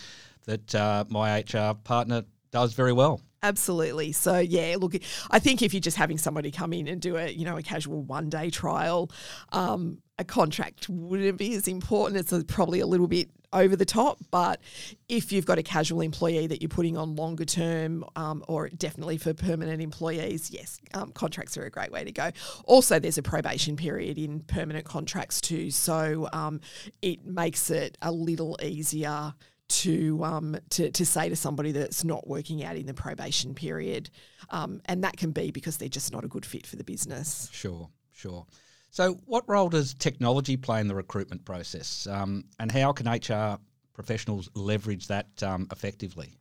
that 0.46 0.74
uh, 0.74 1.04
my 1.08 1.38
HR 1.38 1.74
partner 1.74 2.24
does 2.50 2.74
very 2.74 2.92
well. 2.92 3.20
Absolutely. 3.42 4.12
So 4.12 4.38
yeah, 4.38 4.76
look, 4.78 4.94
I 5.30 5.38
think 5.38 5.62
if 5.62 5.72
you're 5.74 5.80
just 5.80 5.96
having 5.96 6.18
somebody 6.18 6.50
come 6.50 6.72
in 6.72 6.88
and 6.88 7.00
do 7.00 7.16
a 7.16 7.28
you 7.28 7.44
know 7.44 7.56
a 7.56 7.62
casual 7.62 8.02
one 8.02 8.28
day 8.28 8.50
trial, 8.50 9.10
um, 9.52 9.98
a 10.18 10.24
contract 10.24 10.88
wouldn't 10.88 11.38
be 11.38 11.54
as 11.54 11.68
important. 11.68 12.18
It's 12.20 12.52
probably 12.52 12.80
a 12.80 12.86
little 12.86 13.06
bit 13.06 13.28
over 13.52 13.76
the 13.76 13.84
top, 13.84 14.18
but 14.30 14.60
if 15.08 15.30
you've 15.32 15.46
got 15.46 15.58
a 15.58 15.62
casual 15.62 16.00
employee 16.00 16.46
that 16.46 16.60
you're 16.60 16.68
putting 16.68 16.96
on 16.96 17.14
longer 17.14 17.44
term, 17.44 18.04
um, 18.16 18.44
or 18.48 18.68
definitely 18.70 19.18
for 19.18 19.32
permanent 19.34 19.80
employees, 19.80 20.50
yes, 20.50 20.78
um, 20.94 21.12
contracts 21.12 21.56
are 21.56 21.64
a 21.64 21.70
great 21.70 21.92
way 21.92 22.04
to 22.04 22.12
go. 22.12 22.30
Also, 22.64 22.98
there's 22.98 23.18
a 23.18 23.22
probation 23.22 23.76
period 23.76 24.18
in 24.18 24.40
permanent 24.40 24.84
contracts 24.84 25.40
too, 25.40 25.70
so 25.70 26.28
um, 26.32 26.60
it 27.02 27.24
makes 27.24 27.70
it 27.70 27.96
a 28.02 28.10
little 28.10 28.58
easier 28.62 29.34
to 29.68 30.22
um 30.24 30.56
to, 30.70 30.90
to 30.90 31.04
say 31.04 31.28
to 31.28 31.36
somebody 31.36 31.72
that's 31.72 32.04
not 32.04 32.26
working 32.26 32.62
out 32.64 32.76
in 32.76 32.86
the 32.86 32.94
probation 32.94 33.54
period, 33.54 34.10
um, 34.50 34.80
and 34.86 35.04
that 35.04 35.16
can 35.16 35.32
be 35.32 35.50
because 35.50 35.76
they're 35.76 35.88
just 35.88 36.12
not 36.12 36.24
a 36.24 36.28
good 36.28 36.46
fit 36.46 36.66
for 36.66 36.76
the 36.76 36.84
business. 36.84 37.48
Sure, 37.52 37.88
sure. 38.12 38.46
So, 38.90 39.14
what 39.26 39.44
role 39.48 39.68
does 39.68 39.94
technology 39.94 40.56
play 40.56 40.80
in 40.80 40.88
the 40.88 40.94
recruitment 40.94 41.44
process, 41.44 42.06
um, 42.06 42.44
and 42.58 42.70
how 42.70 42.92
can 42.92 43.06
HR 43.08 43.58
professionals 43.92 44.48
leverage 44.54 45.08
that 45.08 45.42
um, 45.42 45.66
effectively? 45.70 46.38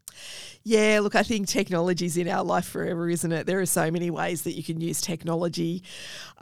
Yeah, 0.68 1.00
look, 1.04 1.14
I 1.14 1.22
think 1.22 1.48
technology's 1.48 2.18
in 2.18 2.28
our 2.28 2.44
life 2.44 2.66
forever, 2.66 3.08
isn't 3.08 3.32
it? 3.32 3.46
There 3.46 3.60
are 3.60 3.68
so 3.68 3.92
many 3.92 4.10
ways 4.10 4.42
that 4.44 4.54
you 4.54 4.64
can 4.64 4.82
use 4.82 5.00
technology. 5.00 5.84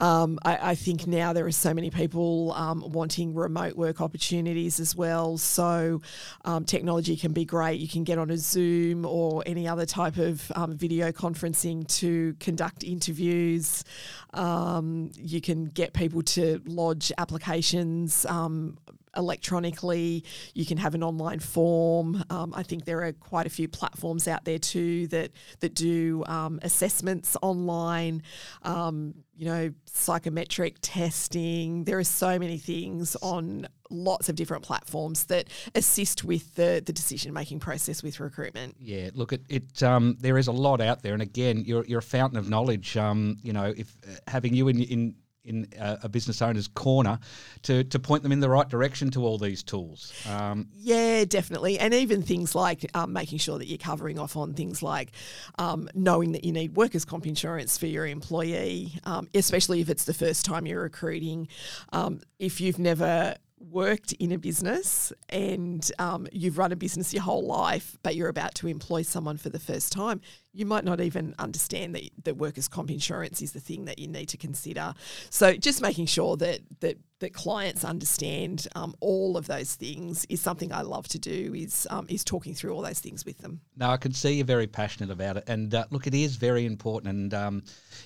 Um, 0.00 0.38
I, 0.42 0.70
I 0.70 0.74
think 0.74 1.06
now 1.06 1.34
there 1.34 1.44
are 1.44 1.52
so 1.52 1.74
many 1.74 1.90
people 1.90 2.52
um, 2.52 2.82
wanting 2.90 3.34
remote 3.34 3.76
work 3.76 4.00
opportunities 4.00 4.80
as 4.80 4.96
well. 4.96 5.36
So, 5.36 6.00
um, 6.46 6.64
technology 6.64 7.18
can 7.18 7.34
be 7.34 7.44
great. 7.44 7.80
You 7.80 7.88
can 7.88 8.02
get 8.02 8.16
on 8.16 8.30
a 8.30 8.38
Zoom 8.38 9.04
or 9.04 9.42
any 9.44 9.68
other 9.68 9.84
type 9.84 10.16
of 10.16 10.50
um, 10.56 10.74
video 10.74 11.12
conferencing 11.12 11.86
to 11.98 12.34
conduct 12.40 12.82
interviews. 12.82 13.84
Um, 14.32 15.10
you 15.16 15.42
can 15.42 15.66
get 15.66 15.92
people 15.92 16.22
to 16.22 16.62
lodge 16.64 17.12
applications 17.18 18.24
um, 18.24 18.78
electronically. 19.16 20.24
You 20.54 20.66
can 20.66 20.78
have 20.78 20.94
an 20.94 21.02
online 21.02 21.40
form. 21.40 22.24
Um, 22.30 22.52
I 22.54 22.62
think 22.62 22.84
there 22.84 23.02
are 23.02 23.12
quite 23.12 23.46
a 23.46 23.50
few 23.50 23.68
platforms 23.68 24.28
out 24.28 24.44
there 24.44 24.58
too 24.58 25.06
that 25.08 25.30
that 25.60 25.74
do 25.74 26.24
um, 26.26 26.58
assessments 26.62 27.36
online. 27.42 28.22
Um, 28.62 29.14
you 29.36 29.46
know, 29.46 29.72
psychometric 29.86 30.76
testing. 30.80 31.84
There 31.84 31.98
are 31.98 32.04
so 32.04 32.38
many 32.38 32.56
things 32.58 33.16
on 33.16 33.66
lots 33.90 34.28
of 34.28 34.36
different 34.36 34.62
platforms 34.62 35.24
that 35.26 35.48
assist 35.74 36.24
with 36.24 36.54
the 36.54 36.82
the 36.84 36.92
decision 36.92 37.32
making 37.32 37.60
process 37.60 38.02
with 38.02 38.20
recruitment. 38.20 38.76
Yeah, 38.78 39.10
look, 39.14 39.32
it, 39.32 39.42
it 39.48 39.82
um, 39.82 40.16
there 40.20 40.38
is 40.38 40.46
a 40.46 40.52
lot 40.52 40.80
out 40.80 41.02
there, 41.02 41.14
and 41.14 41.22
again, 41.22 41.64
you're, 41.66 41.84
you're 41.86 41.98
a 41.98 42.02
fountain 42.02 42.38
of 42.38 42.48
knowledge. 42.48 42.96
Um, 42.96 43.36
you 43.42 43.52
know, 43.52 43.72
if 43.76 43.96
uh, 44.06 44.14
having 44.28 44.54
you 44.54 44.68
in 44.68 44.80
in 44.80 45.14
in 45.44 45.66
a, 45.78 45.98
a 46.04 46.08
business 46.08 46.40
owner's 46.42 46.68
corner 46.68 47.18
to, 47.62 47.84
to 47.84 47.98
point 47.98 48.22
them 48.22 48.32
in 48.32 48.40
the 48.40 48.48
right 48.48 48.68
direction 48.68 49.10
to 49.10 49.24
all 49.24 49.38
these 49.38 49.62
tools. 49.62 50.12
Um, 50.28 50.68
Yeah, 50.74 51.24
definitely. 51.24 51.78
And 51.78 51.92
even 51.94 52.22
things 52.22 52.54
like 52.54 52.90
um, 52.94 53.12
making 53.12 53.38
sure 53.38 53.58
that 53.58 53.66
you're 53.66 53.78
covering 53.78 54.18
off 54.18 54.36
on 54.36 54.54
things 54.54 54.82
like 54.82 55.12
um, 55.58 55.88
knowing 55.94 56.32
that 56.32 56.44
you 56.44 56.52
need 56.52 56.76
workers' 56.76 57.04
comp 57.04 57.26
insurance 57.26 57.76
for 57.78 57.86
your 57.86 58.06
employee, 58.06 58.92
um, 59.04 59.28
especially 59.34 59.80
if 59.80 59.88
it's 59.88 60.04
the 60.04 60.14
first 60.14 60.44
time 60.44 60.66
you're 60.66 60.82
recruiting. 60.82 61.48
Um, 61.92 62.20
if 62.38 62.60
you've 62.60 62.78
never 62.78 63.36
worked 63.70 64.12
in 64.14 64.32
a 64.32 64.38
business 64.38 65.12
and 65.28 65.90
um, 65.98 66.26
you've 66.32 66.58
run 66.58 66.72
a 66.72 66.76
business 66.76 67.14
your 67.14 67.22
whole 67.22 67.46
life, 67.46 67.96
but 68.02 68.14
you're 68.14 68.28
about 68.28 68.54
to 68.56 68.68
employ 68.68 69.02
someone 69.02 69.36
for 69.36 69.48
the 69.48 69.58
first 69.58 69.92
time, 69.92 70.20
you 70.54 70.64
might 70.64 70.84
not 70.84 71.00
even 71.00 71.34
understand 71.38 71.94
that, 71.96 72.04
that 72.22 72.36
workers' 72.36 72.68
comp 72.68 72.90
insurance 72.90 73.42
is 73.42 73.52
the 73.52 73.60
thing 73.60 73.84
that 73.86 73.98
you 73.98 74.06
need 74.06 74.26
to 74.26 74.36
consider. 74.36 74.94
So 75.28 75.54
just 75.54 75.82
making 75.82 76.06
sure 76.06 76.36
that 76.36 76.60
that 76.80 76.96
that 77.18 77.32
clients 77.32 77.84
understand 77.84 78.68
um, 78.74 78.94
all 79.00 79.36
of 79.36 79.46
those 79.46 79.74
things 79.74 80.26
is 80.26 80.40
something 80.40 80.72
I 80.72 80.82
love 80.82 81.08
to 81.08 81.18
do. 81.18 81.52
Is 81.54 81.86
um, 81.90 82.06
is 82.08 82.22
talking 82.22 82.54
through 82.54 82.72
all 82.72 82.82
those 82.82 83.00
things 83.00 83.24
with 83.24 83.38
them. 83.38 83.60
Now 83.76 83.90
I 83.90 83.96
can 83.96 84.12
see 84.12 84.34
you're 84.34 84.46
very 84.46 84.66
passionate 84.66 85.10
about 85.10 85.36
it, 85.36 85.44
and 85.48 85.74
uh, 85.74 85.84
look, 85.90 86.06
it 86.06 86.14
is 86.14 86.36
very 86.36 86.66
important, 86.66 87.10
and 87.14 87.34
um, 87.34 87.62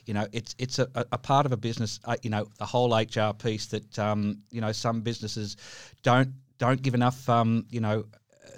you 0.07 0.15
know, 0.15 0.27
it's 0.33 0.55
it's 0.59 0.79
a, 0.79 0.89
a 0.95 1.19
part 1.19 1.45
of 1.45 1.53
a 1.53 1.57
business. 1.57 2.01
Uh, 2.05 2.17
you 2.23 2.31
know, 2.31 2.49
the 2.59 2.67
whole 2.67 2.97
HR 2.97 3.35
piece 3.35 3.67
that 3.67 3.99
um, 3.99 4.39
you 4.51 4.61
know 4.61 4.73
some 4.73 5.03
businesses 5.03 5.57
don't 6.03 6.33
don't 6.57 6.81
give 6.81 6.95
enough. 6.95 7.29
Um, 7.29 7.67
you 7.71 7.81
know. 7.81 8.05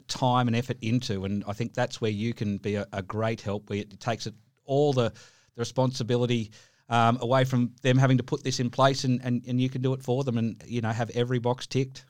Time 0.08 0.46
and 0.46 0.56
effort 0.56 0.78
into, 0.80 1.24
and 1.24 1.44
I 1.46 1.52
think 1.52 1.74
that's 1.74 2.00
where 2.00 2.10
you 2.10 2.34
can 2.34 2.58
be 2.58 2.74
a, 2.76 2.86
a 2.92 3.02
great 3.02 3.40
help. 3.40 3.70
Where 3.70 3.80
it 3.80 4.00
takes 4.00 4.26
it 4.26 4.34
all 4.64 4.92
the, 4.92 5.10
the 5.10 5.60
responsibility 5.60 6.50
um, 6.90 7.18
away 7.20 7.44
from 7.44 7.72
them 7.82 7.96
having 7.96 8.18
to 8.18 8.24
put 8.24 8.42
this 8.42 8.60
in 8.60 8.68
place, 8.68 9.04
and, 9.04 9.20
and, 9.22 9.44
and 9.46 9.60
you 9.60 9.70
can 9.70 9.80
do 9.80 9.94
it 9.94 10.02
for 10.02 10.24
them, 10.24 10.36
and 10.38 10.62
you 10.66 10.80
know 10.80 10.90
have 10.90 11.10
every 11.10 11.38
box 11.38 11.66
ticked. 11.66 12.04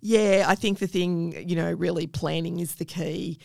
Yeah, 0.00 0.46
I 0.48 0.54
think 0.54 0.78
the 0.78 0.86
thing, 0.86 1.48
you 1.48 1.54
know, 1.54 1.70
really 1.72 2.06
planning 2.06 2.58
is 2.58 2.76
the 2.76 2.84
key. 2.84 3.38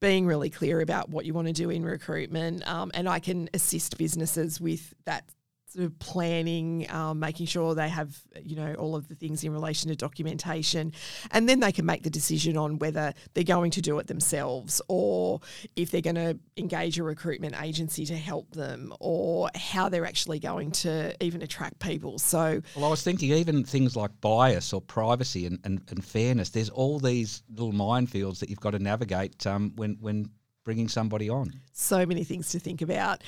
Being 0.00 0.26
really 0.26 0.50
clear 0.50 0.80
about 0.80 1.10
what 1.10 1.24
you 1.24 1.32
want 1.32 1.46
to 1.46 1.52
do 1.52 1.70
in 1.70 1.84
recruitment, 1.84 2.66
um, 2.68 2.90
and 2.92 3.08
I 3.08 3.20
can 3.20 3.48
assist 3.54 3.96
businesses 3.98 4.60
with 4.60 4.92
that 5.04 5.24
sort 5.72 5.86
of 5.86 5.98
planning, 5.98 6.90
um, 6.90 7.18
making 7.18 7.46
sure 7.46 7.74
they 7.74 7.88
have, 7.88 8.20
you 8.42 8.56
know, 8.56 8.74
all 8.74 8.94
of 8.94 9.08
the 9.08 9.14
things 9.14 9.44
in 9.44 9.52
relation 9.52 9.88
to 9.88 9.96
documentation, 9.96 10.92
and 11.30 11.48
then 11.48 11.60
they 11.60 11.72
can 11.72 11.86
make 11.86 12.02
the 12.02 12.10
decision 12.10 12.56
on 12.56 12.78
whether 12.78 13.14
they're 13.34 13.44
going 13.44 13.70
to 13.70 13.80
do 13.80 13.98
it 13.98 14.06
themselves 14.06 14.82
or 14.88 15.40
if 15.76 15.90
they're 15.90 16.00
going 16.00 16.16
to 16.16 16.38
engage 16.56 16.98
a 16.98 17.02
recruitment 17.02 17.60
agency 17.62 18.04
to 18.06 18.16
help 18.16 18.50
them, 18.52 18.92
or 19.00 19.48
how 19.54 19.88
they're 19.88 20.06
actually 20.06 20.38
going 20.38 20.70
to 20.70 21.14
even 21.24 21.42
attract 21.42 21.78
people. 21.78 22.18
So 22.18 22.60
Well, 22.76 22.84
I 22.84 22.88
was 22.88 23.02
thinking 23.02 23.32
even 23.32 23.64
things 23.64 23.96
like 23.96 24.10
bias 24.20 24.72
or 24.72 24.80
privacy 24.80 25.46
and, 25.46 25.58
and, 25.64 25.80
and 25.88 26.04
fairness. 26.04 26.50
There's 26.50 26.70
all 26.70 26.98
these 26.98 27.42
little 27.50 27.72
minefields 27.72 28.38
that 28.40 28.50
you've 28.50 28.60
got 28.60 28.70
to 28.70 28.78
navigate 28.78 29.46
um, 29.46 29.72
when 29.76 29.96
when 30.00 30.30
bringing 30.64 30.88
somebody 30.88 31.28
on. 31.28 31.52
so 31.72 32.06
many 32.06 32.24
things 32.24 32.50
to 32.50 32.58
think 32.58 32.82
about. 32.82 33.22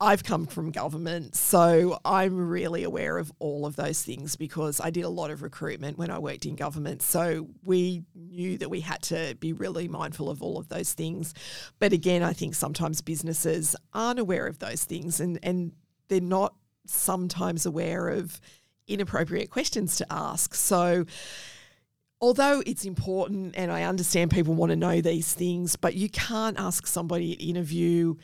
I've 0.00 0.24
come 0.24 0.46
from 0.46 0.70
government, 0.70 1.34
so 1.34 1.98
I'm 2.04 2.48
really 2.48 2.82
aware 2.82 3.16
of 3.16 3.32
all 3.38 3.64
of 3.64 3.76
those 3.76 4.02
things 4.02 4.36
because 4.36 4.80
I 4.80 4.90
did 4.90 5.04
a 5.04 5.08
lot 5.08 5.30
of 5.30 5.42
recruitment 5.42 5.96
when 5.96 6.10
I 6.10 6.18
worked 6.18 6.44
in 6.44 6.56
government. 6.56 7.00
So 7.00 7.48
we 7.64 8.02
knew 8.14 8.58
that 8.58 8.68
we 8.68 8.80
had 8.80 9.02
to 9.04 9.36
be 9.40 9.52
really 9.52 9.88
mindful 9.88 10.28
of 10.28 10.42
all 10.42 10.58
of 10.58 10.68
those 10.68 10.92
things. 10.92 11.32
But 11.78 11.92
again, 11.92 12.22
I 12.22 12.32
think 12.32 12.54
sometimes 12.54 13.00
businesses 13.00 13.76
aren't 13.94 14.18
aware 14.18 14.46
of 14.46 14.58
those 14.58 14.84
things 14.84 15.20
and, 15.20 15.38
and 15.42 15.72
they're 16.08 16.20
not 16.20 16.54
sometimes 16.86 17.64
aware 17.64 18.08
of 18.08 18.40
inappropriate 18.86 19.50
questions 19.50 19.96
to 19.96 20.06
ask. 20.10 20.54
So 20.54 21.06
although 22.20 22.62
it's 22.66 22.84
important 22.84 23.54
and 23.56 23.70
I 23.70 23.82
understand 23.82 24.30
people 24.30 24.54
want 24.54 24.70
to 24.70 24.76
know 24.76 25.00
these 25.00 25.34
things, 25.34 25.76
but 25.76 25.94
you 25.94 26.08
can't 26.08 26.58
ask 26.58 26.86
somebody 26.86 27.34
at 27.34 27.40
interview 27.40 28.14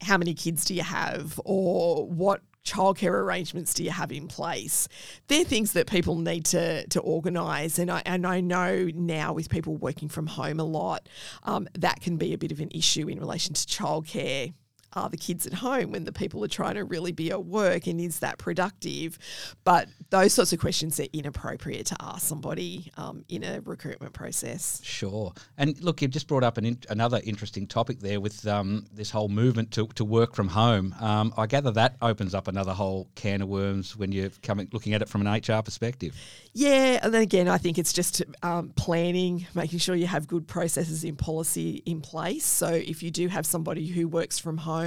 how 0.00 0.16
many 0.16 0.34
kids 0.34 0.64
do 0.64 0.74
you 0.74 0.82
have 0.82 1.40
or 1.44 2.06
what 2.06 2.40
childcare 2.64 3.10
arrangements 3.10 3.74
do 3.74 3.82
you 3.82 3.90
have 3.90 4.12
in 4.12 4.28
place? 4.28 4.88
They're 5.28 5.44
things 5.44 5.72
that 5.72 5.86
people 5.86 6.16
need 6.16 6.44
to 6.46 6.86
to 6.88 7.00
organise, 7.00 7.78
and 7.78 7.90
I 7.90 8.02
and 8.04 8.26
I 8.26 8.40
know 8.40 8.88
now 8.94 9.32
with 9.32 9.48
people 9.48 9.76
working 9.76 10.08
from 10.08 10.26
home 10.26 10.60
a 10.60 10.64
lot, 10.64 11.08
um, 11.44 11.68
that 11.78 12.00
can 12.00 12.16
be 12.16 12.32
a 12.32 12.38
bit 12.38 12.52
of 12.52 12.60
an 12.60 12.70
issue 12.72 13.08
in 13.08 13.18
relation 13.18 13.54
to 13.54 13.66
childcare. 13.66 14.52
Are 14.94 15.08
the 15.08 15.16
kids 15.16 15.46
at 15.46 15.54
home 15.54 15.92
when 15.92 16.04
the 16.04 16.12
people 16.12 16.42
are 16.44 16.48
trying 16.48 16.74
to 16.74 16.84
really 16.84 17.12
be 17.12 17.30
at 17.30 17.44
work 17.44 17.86
and 17.86 18.00
is 18.00 18.20
that 18.20 18.38
productive? 18.38 19.18
But 19.64 19.88
those 20.10 20.32
sorts 20.32 20.52
of 20.52 20.60
questions 20.60 20.98
are 20.98 21.06
inappropriate 21.12 21.86
to 21.86 21.96
ask 22.00 22.26
somebody 22.26 22.90
um, 22.96 23.24
in 23.28 23.44
a 23.44 23.60
recruitment 23.60 24.14
process. 24.14 24.80
Sure. 24.82 25.32
And 25.58 25.80
look, 25.82 26.00
you've 26.00 26.10
just 26.10 26.26
brought 26.26 26.42
up 26.42 26.56
an 26.56 26.64
in, 26.64 26.78
another 26.88 27.20
interesting 27.24 27.66
topic 27.66 28.00
there 28.00 28.20
with 28.20 28.46
um, 28.46 28.86
this 28.92 29.10
whole 29.10 29.28
movement 29.28 29.70
to, 29.72 29.86
to 29.88 30.04
work 30.04 30.34
from 30.34 30.48
home. 30.48 30.94
Um, 31.00 31.34
I 31.36 31.46
gather 31.46 31.70
that 31.72 31.96
opens 32.00 32.34
up 32.34 32.48
another 32.48 32.72
whole 32.72 33.08
can 33.14 33.42
of 33.42 33.48
worms 33.48 33.96
when 33.96 34.12
you're 34.12 34.30
coming 34.42 34.68
looking 34.72 34.94
at 34.94 35.02
it 35.02 35.08
from 35.08 35.26
an 35.26 35.32
HR 35.32 35.62
perspective. 35.62 36.16
Yeah, 36.54 36.98
and 37.02 37.12
then 37.12 37.22
again, 37.22 37.48
I 37.48 37.58
think 37.58 37.78
it's 37.78 37.92
just 37.92 38.22
um, 38.42 38.70
planning, 38.70 39.46
making 39.54 39.78
sure 39.78 39.94
you 39.94 40.06
have 40.06 40.26
good 40.26 40.48
processes 40.48 41.04
in 41.04 41.16
policy 41.16 41.82
in 41.84 42.00
place. 42.00 42.44
So 42.44 42.68
if 42.68 43.02
you 43.02 43.10
do 43.10 43.28
have 43.28 43.46
somebody 43.46 43.86
who 43.86 44.08
works 44.08 44.38
from 44.38 44.56
home 44.56 44.77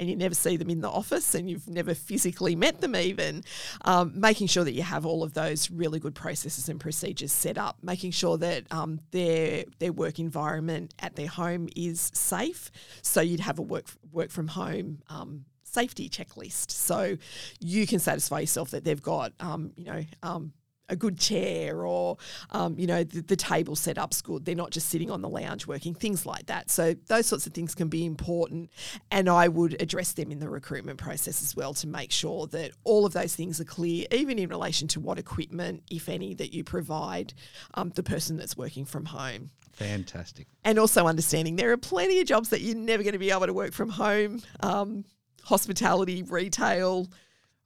and 0.00 0.08
you 0.08 0.16
never 0.16 0.34
see 0.34 0.56
them 0.56 0.70
in 0.70 0.80
the 0.80 0.88
office 0.88 1.34
and 1.34 1.48
you've 1.48 1.68
never 1.68 1.94
physically 1.94 2.56
met 2.56 2.80
them 2.80 2.96
even, 2.96 3.44
um, 3.84 4.18
making 4.18 4.46
sure 4.46 4.64
that 4.64 4.72
you 4.72 4.82
have 4.82 5.04
all 5.04 5.22
of 5.22 5.34
those 5.34 5.70
really 5.70 6.00
good 6.00 6.14
processes 6.14 6.70
and 6.70 6.80
procedures 6.80 7.32
set 7.32 7.58
up, 7.58 7.76
making 7.82 8.10
sure 8.10 8.38
that 8.38 8.64
um, 8.72 8.98
their 9.10 9.64
their 9.78 9.92
work 9.92 10.18
environment 10.18 10.94
at 11.00 11.16
their 11.16 11.28
home 11.28 11.68
is 11.76 12.10
safe. 12.14 12.70
So 13.02 13.20
you'd 13.20 13.40
have 13.40 13.58
a 13.58 13.62
work 13.62 13.86
work 14.10 14.30
from 14.30 14.48
home. 14.48 15.02
Um, 15.08 15.44
safety 15.62 16.08
checklist 16.08 16.68
so 16.72 17.16
you 17.60 17.86
can 17.86 18.00
satisfy 18.00 18.40
yourself 18.40 18.72
that 18.72 18.82
they've 18.82 19.00
got 19.00 19.32
um, 19.38 19.70
you 19.76 19.84
know 19.84 20.04
um, 20.24 20.52
a 20.90 20.96
good 20.96 21.18
chair 21.18 21.86
or 21.86 22.18
um, 22.50 22.78
you 22.78 22.86
know 22.86 23.04
the, 23.04 23.22
the 23.22 23.36
table 23.36 23.76
set 23.76 23.96
up's 23.96 24.20
good. 24.20 24.44
They're 24.44 24.54
not 24.54 24.70
just 24.70 24.88
sitting 24.88 25.10
on 25.10 25.22
the 25.22 25.28
lounge 25.28 25.66
working 25.66 25.94
things 25.94 26.26
like 26.26 26.46
that. 26.46 26.70
So 26.70 26.94
those 27.06 27.26
sorts 27.26 27.46
of 27.46 27.54
things 27.54 27.74
can 27.74 27.88
be 27.88 28.04
important 28.04 28.70
and 29.10 29.28
i 29.28 29.48
would 29.48 29.80
address 29.80 30.12
them 30.12 30.30
in 30.30 30.38
the 30.38 30.48
recruitment 30.48 30.98
process 30.98 31.42
as 31.42 31.56
well 31.56 31.74
to 31.74 31.86
make 31.86 32.12
sure 32.12 32.46
that 32.48 32.72
all 32.84 33.06
of 33.06 33.12
those 33.12 33.34
things 33.34 33.60
are 33.60 33.64
clear 33.64 34.06
even 34.10 34.38
in 34.38 34.48
relation 34.48 34.88
to 34.88 35.00
what 35.00 35.18
equipment 35.18 35.82
if 35.90 36.08
any 36.08 36.34
that 36.34 36.52
you 36.52 36.64
provide 36.64 37.32
um, 37.74 37.90
the 37.94 38.02
person 38.02 38.36
that's 38.36 38.56
working 38.56 38.84
from 38.84 39.04
home. 39.06 39.50
Fantastic. 39.72 40.46
and 40.64 40.78
also 40.78 41.06
understanding 41.06 41.56
there 41.56 41.70
are 41.72 41.76
plenty 41.76 42.20
of 42.20 42.26
jobs 42.26 42.50
that 42.50 42.60
you're 42.60 42.76
never 42.76 43.02
going 43.02 43.12
to 43.12 43.18
be 43.18 43.30
able 43.30 43.46
to 43.46 43.54
work 43.54 43.72
from 43.72 43.88
home 43.88 44.42
um, 44.60 45.04
hospitality 45.44 46.22
retail 46.22 47.06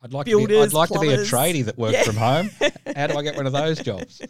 I'd 0.04 0.12
like 0.12 0.26
to 0.26 0.46
be, 0.46 0.58
I'd 0.60 0.72
like 0.74 0.90
to 0.90 1.00
be 1.00 1.08
a 1.08 1.18
tradie 1.18 1.64
that 1.64 1.78
works 1.78 1.94
Yeah. 1.94 2.02
from 2.02 2.16
home. 2.16 2.50
How 2.94 3.06
do 3.06 3.16
I 3.16 3.22
get 3.22 3.36
one 3.36 3.46
of 3.46 3.52
those 3.52 3.80
jobs? 3.80 4.20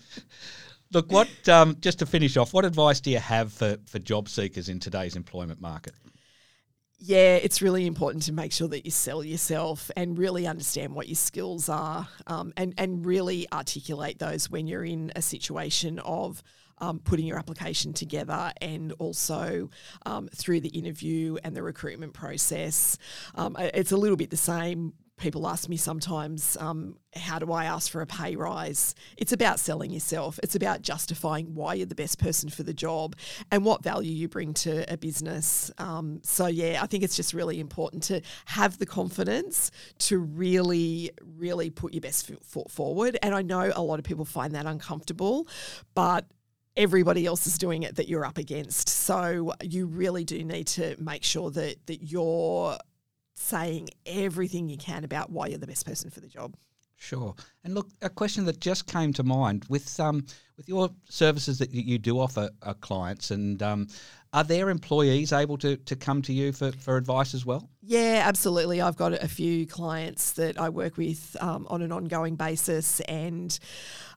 Look, 0.93 1.11
what 1.11 1.29
um, 1.49 1.77
just 1.81 1.99
to 1.99 2.07
finish 2.07 2.37
off, 2.37 2.55
what 2.55 2.65
advice 2.65 3.01
do 3.01 3.11
you 3.11 3.19
have 3.19 3.53
for, 3.53 3.77
for 3.87 3.99
job 3.99 4.29
seekers 4.29 4.69
in 4.69 4.79
today's 4.79 5.17
employment 5.17 5.61
market? 5.61 5.95
yeah, 7.07 7.35
it's 7.35 7.61
really 7.61 7.87
important 7.87 8.23
to 8.23 8.33
make 8.33 8.51
sure 8.51 8.69
that 8.69 8.87
you 8.87 8.91
sell 8.91 9.23
yourself 9.23 9.91
and 9.95 10.17
really 10.17 10.47
understand 10.47 10.95
what 10.95 11.07
your 11.07 11.17
skills 11.17 11.69
are 11.69 12.09
um, 12.27 12.55
and, 12.57 12.73
and 12.79 13.05
really 13.05 13.47
articulate 13.53 14.19
those 14.19 14.49
when 14.49 14.67
you're 14.67 14.87
in 14.87 15.13
a 15.15 15.21
situation 15.21 15.99
of 15.99 16.43
um, 16.79 17.01
putting 17.01 17.27
your 17.27 17.39
application 17.39 17.93
together 17.93 18.53
and 18.63 18.93
also 18.93 19.69
um, 20.07 20.29
through 20.35 20.61
the 20.61 20.71
interview 20.71 21.37
and 21.45 21.55
the 21.55 21.63
recruitment 21.63 22.15
process. 22.15 22.97
Um, 23.35 23.55
it's 23.59 23.93
a 23.93 23.99
little 23.99 24.17
bit 24.17 24.31
the 24.31 24.39
same. 24.39 24.95
People 25.17 25.47
ask 25.47 25.69
me 25.69 25.77
sometimes, 25.77 26.57
um, 26.59 26.97
how 27.15 27.39
do 27.39 27.53
I 27.53 27.65
ask 27.65 27.91
for 27.91 28.03
a 28.03 28.07
pay 28.07 28.35
rise? 28.35 28.95
It's 29.17 29.33
about 29.33 29.61
selling 29.61 29.91
yourself. 29.91 30.41
It's 30.43 30.57
about 30.57 30.83
justifying 30.83 31.55
why 31.55 31.75
you're 31.75 31.87
the 31.87 31.95
best 31.95 32.19
person 32.19 32.51
for 32.51 32.65
the 32.65 32.75
job 32.75 33.15
and 33.51 33.65
what 33.65 33.83
value 33.83 34.13
you 34.13 34.29
bring 34.29 34.55
to 34.55 34.93
a 34.93 34.97
business. 34.97 35.71
Um, 35.79 36.21
so, 36.25 36.47
yeah, 36.47 36.81
I 36.83 36.87
think 36.87 37.05
it's 37.05 37.17
just 37.17 37.33
really 37.33 37.61
important 37.61 38.03
to 38.05 38.23
have 38.47 38.79
the 38.79 38.87
confidence 38.87 39.71
to 40.01 40.19
really, 40.19 41.13
really 41.39 41.71
put 41.71 41.95
your 41.95 42.01
best 42.01 42.31
foot 42.43 42.71
forward. 42.71 43.17
And 43.23 43.35
I 43.35 43.43
know 43.43 43.73
a 43.75 43.83
lot 43.83 44.01
of 44.01 44.05
people 44.05 44.25
find 44.25 44.55
that 44.57 44.67
uncomfortable, 44.67 45.47
but 45.95 46.27
everybody 46.77 47.25
else 47.25 47.47
is 47.47 47.57
doing 47.57 47.85
it 47.85 47.97
that 47.97 48.09
you're 48.09 48.25
up 48.25 48.37
against. 48.37 48.89
So 48.89 49.55
you 49.63 49.87
really 49.87 50.25
do 50.25 50.43
need 50.45 50.67
to 50.69 50.97
make 50.99 51.23
sure 51.23 51.51
that 51.53 51.87
that 51.87 52.03
you're 52.03 52.77
saying 53.35 53.91
everything 54.07 54.69
you 54.69 54.77
can 54.77 55.05
about 55.05 55.31
why 55.31 55.49
you're 55.49 55.59
the 55.59 55.67
best 55.67 55.87
person 55.87 56.11
for 56.11 56.21
the 56.21 56.29
job. 56.29 56.57
Sure. 56.97 57.35
And 57.65 57.75
look, 57.75 57.89
a 58.03 58.09
question 58.09 58.45
that 58.47 58.61
just 58.61 58.87
came 58.87 59.13
to 59.15 59.23
mind 59.23 59.67
with 59.69 59.99
um, 60.01 60.25
with 60.57 60.69
your 60.69 60.91
services 61.09 61.59
that 61.59 61.73
you, 61.73 61.99
do 61.99 62.19
offer 62.19 62.51
uh, 62.63 62.75
clients, 62.75 63.31
and 63.31 63.63
um, 63.63 63.89
are 64.33 64.45
their 64.45 64.71
employees 64.71 65.33
able 65.33 65.57
to, 65.59 65.77
to 65.77 65.97
come 65.97 66.23
to 66.23 66.33
you 66.33 66.53
for, 66.53 66.73
for 66.73 66.97
advice 66.97 67.35
as 67.35 67.47
well? 67.47 67.69
Yeah, 67.83 68.23
absolutely. 68.25 68.81
I've 68.81 68.97
got 68.97 69.13
a 69.13 69.29
few 69.29 69.67
clients 69.67 70.33
that 70.33 70.59
I 70.59 70.71
work 70.71 70.97
with 70.97 71.37
um, 71.41 71.67
on 71.69 71.83
an 71.83 71.93
ongoing 71.93 72.35
basis, 72.35 73.01
and 73.01 73.57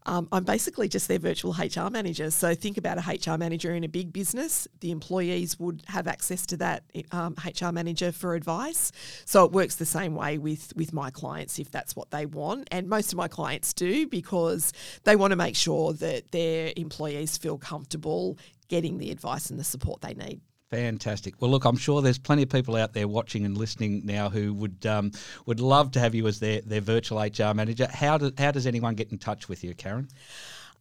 um, 0.08 0.30
I'm 0.32 0.46
basically 0.46 0.88
just 0.88 1.10
their 1.10 1.20
virtual 1.20 1.52
HR 1.52 1.90
manager. 1.90 2.32
So 2.32 2.56
think 2.56 2.78
about 2.78 2.98
a 2.98 3.02
HR 3.02 3.38
manager 3.38 3.76
in 3.76 3.84
a 3.84 3.90
big 3.90 4.14
business. 4.14 4.68
The 4.80 4.92
employees 4.92 5.60
would 5.60 5.84
have 5.88 6.08
access 6.08 6.46
to 6.48 6.58
that 6.58 6.84
um, 7.12 7.36
HR 7.46 7.72
manager 7.72 8.14
for 8.14 8.34
advice. 8.34 8.94
So 9.26 9.44
it 9.44 9.52
works 9.52 9.76
the 9.76 9.86
same 9.86 10.16
way 10.16 10.38
with 10.38 10.74
with 10.78 10.94
my 10.94 11.10
clients 11.10 11.60
if 11.60 11.70
that's 11.70 11.96
what 11.96 12.10
they 12.12 12.26
want, 12.26 12.70
and 12.72 12.88
most 12.88 13.12
of 13.12 13.18
my 13.18 13.28
clients 13.28 13.74
do 13.74 14.08
because 14.08 14.72
they 15.04 15.18
want 15.18 15.32
to 15.32 15.38
make 15.38 15.58
sure 15.58 15.92
that 15.94 16.27
their 16.32 16.74
employees 16.76 17.38
feel 17.38 17.58
comfortable 17.58 18.38
getting 18.68 18.98
the 18.98 19.12
advice 19.12 19.50
and 19.50 19.60
the 19.60 19.63
support 19.63 20.02
they 20.02 20.13
need. 20.13 20.42
Fantastic. 20.70 21.42
Well, 21.42 21.50
look, 21.50 21.63
I'm 21.63 21.78
sure 21.78 22.02
there's 22.02 22.20
plenty 22.20 22.44
of 22.44 22.50
people 22.50 22.76
out 22.76 22.94
there 22.94 23.08
watching 23.08 23.46
and 23.46 23.58
listening 23.58 24.02
now 24.04 24.30
who 24.30 24.54
would 24.54 24.86
um, 24.86 25.12
would 25.46 25.62
love 25.62 25.92
to 25.92 26.00
have 26.00 26.13
you 26.13 26.28
as 26.28 26.40
their, 26.40 26.60
their 26.62 26.82
virtual 26.82 27.20
HR 27.20 27.54
manager. 27.54 27.88
How 27.90 28.18
do, 28.18 28.32
how 28.38 28.52
does 28.52 28.68
anyone 28.68 28.96
get 28.96 29.12
in 29.12 29.18
touch 29.18 29.48
with 29.48 29.63
you, 29.63 29.74
Karen? 29.74 30.10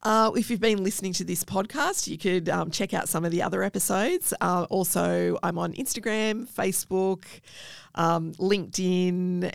Uh, 0.03 0.31
if 0.37 0.51
you've 0.51 0.61
been 0.61 0.83
listening 0.83 1.13
to 1.13 1.25
this 1.25 1.45
podcast, 1.45 2.07
you 2.07 2.19
could 2.19 2.49
um, 2.49 2.71
check 2.71 2.95
out 2.95 3.09
some 3.09 3.25
of 3.25 3.31
the 3.31 3.43
other 3.43 3.63
episodes. 3.63 4.35
Uh, 4.41 4.67
also, 4.71 5.39
I'm 5.43 5.59
on 5.59 5.73
Instagram, 5.73 6.49
Facebook, 6.49 7.25
um, 7.95 8.33
LinkedIn, 8.35 9.53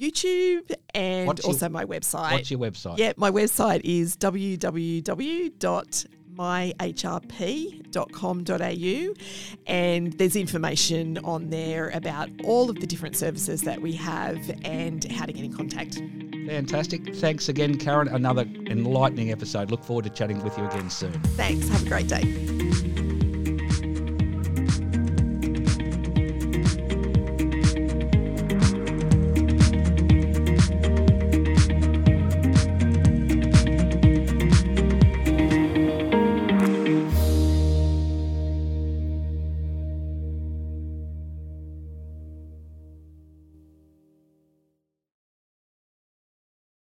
YouTube, 0.00 0.72
and 0.94 1.26
What's 1.26 1.42
your- 1.44 1.52
also 1.52 1.68
my 1.68 1.84
website. 1.84 2.32
What's 2.32 2.50
your 2.50 2.60
website? 2.60 2.98
Yeah, 2.98 3.12
my 3.16 3.30
website 3.30 3.82
is 3.84 4.16
www.myhrp.com.au 7.90 9.14
and 9.66 10.12
there's 10.14 10.36
information 10.36 11.18
on 11.18 11.50
there 11.50 11.90
about 11.90 12.28
all 12.44 12.70
of 12.70 12.80
the 12.80 12.86
different 12.86 13.16
services 13.16 13.62
that 13.62 13.80
we 13.82 13.92
have 13.92 14.38
and 14.64 15.04
how 15.12 15.26
to 15.26 15.32
get 15.32 15.44
in 15.44 15.52
contact. 15.52 16.00
Fantastic. 16.46 17.14
Thanks 17.16 17.48
again, 17.48 17.76
Karen. 17.76 18.08
Another 18.08 18.42
enlightening 18.66 19.30
episode. 19.30 19.70
Look 19.70 19.84
forward 19.84 20.04
to 20.04 20.10
chatting 20.10 20.42
with 20.42 20.56
you 20.58 20.64
again 20.66 20.90
soon. 20.90 21.12
Thanks. 21.36 21.68
Have 21.68 21.84
a 21.86 21.88
great 21.88 22.08
day. 22.08 22.69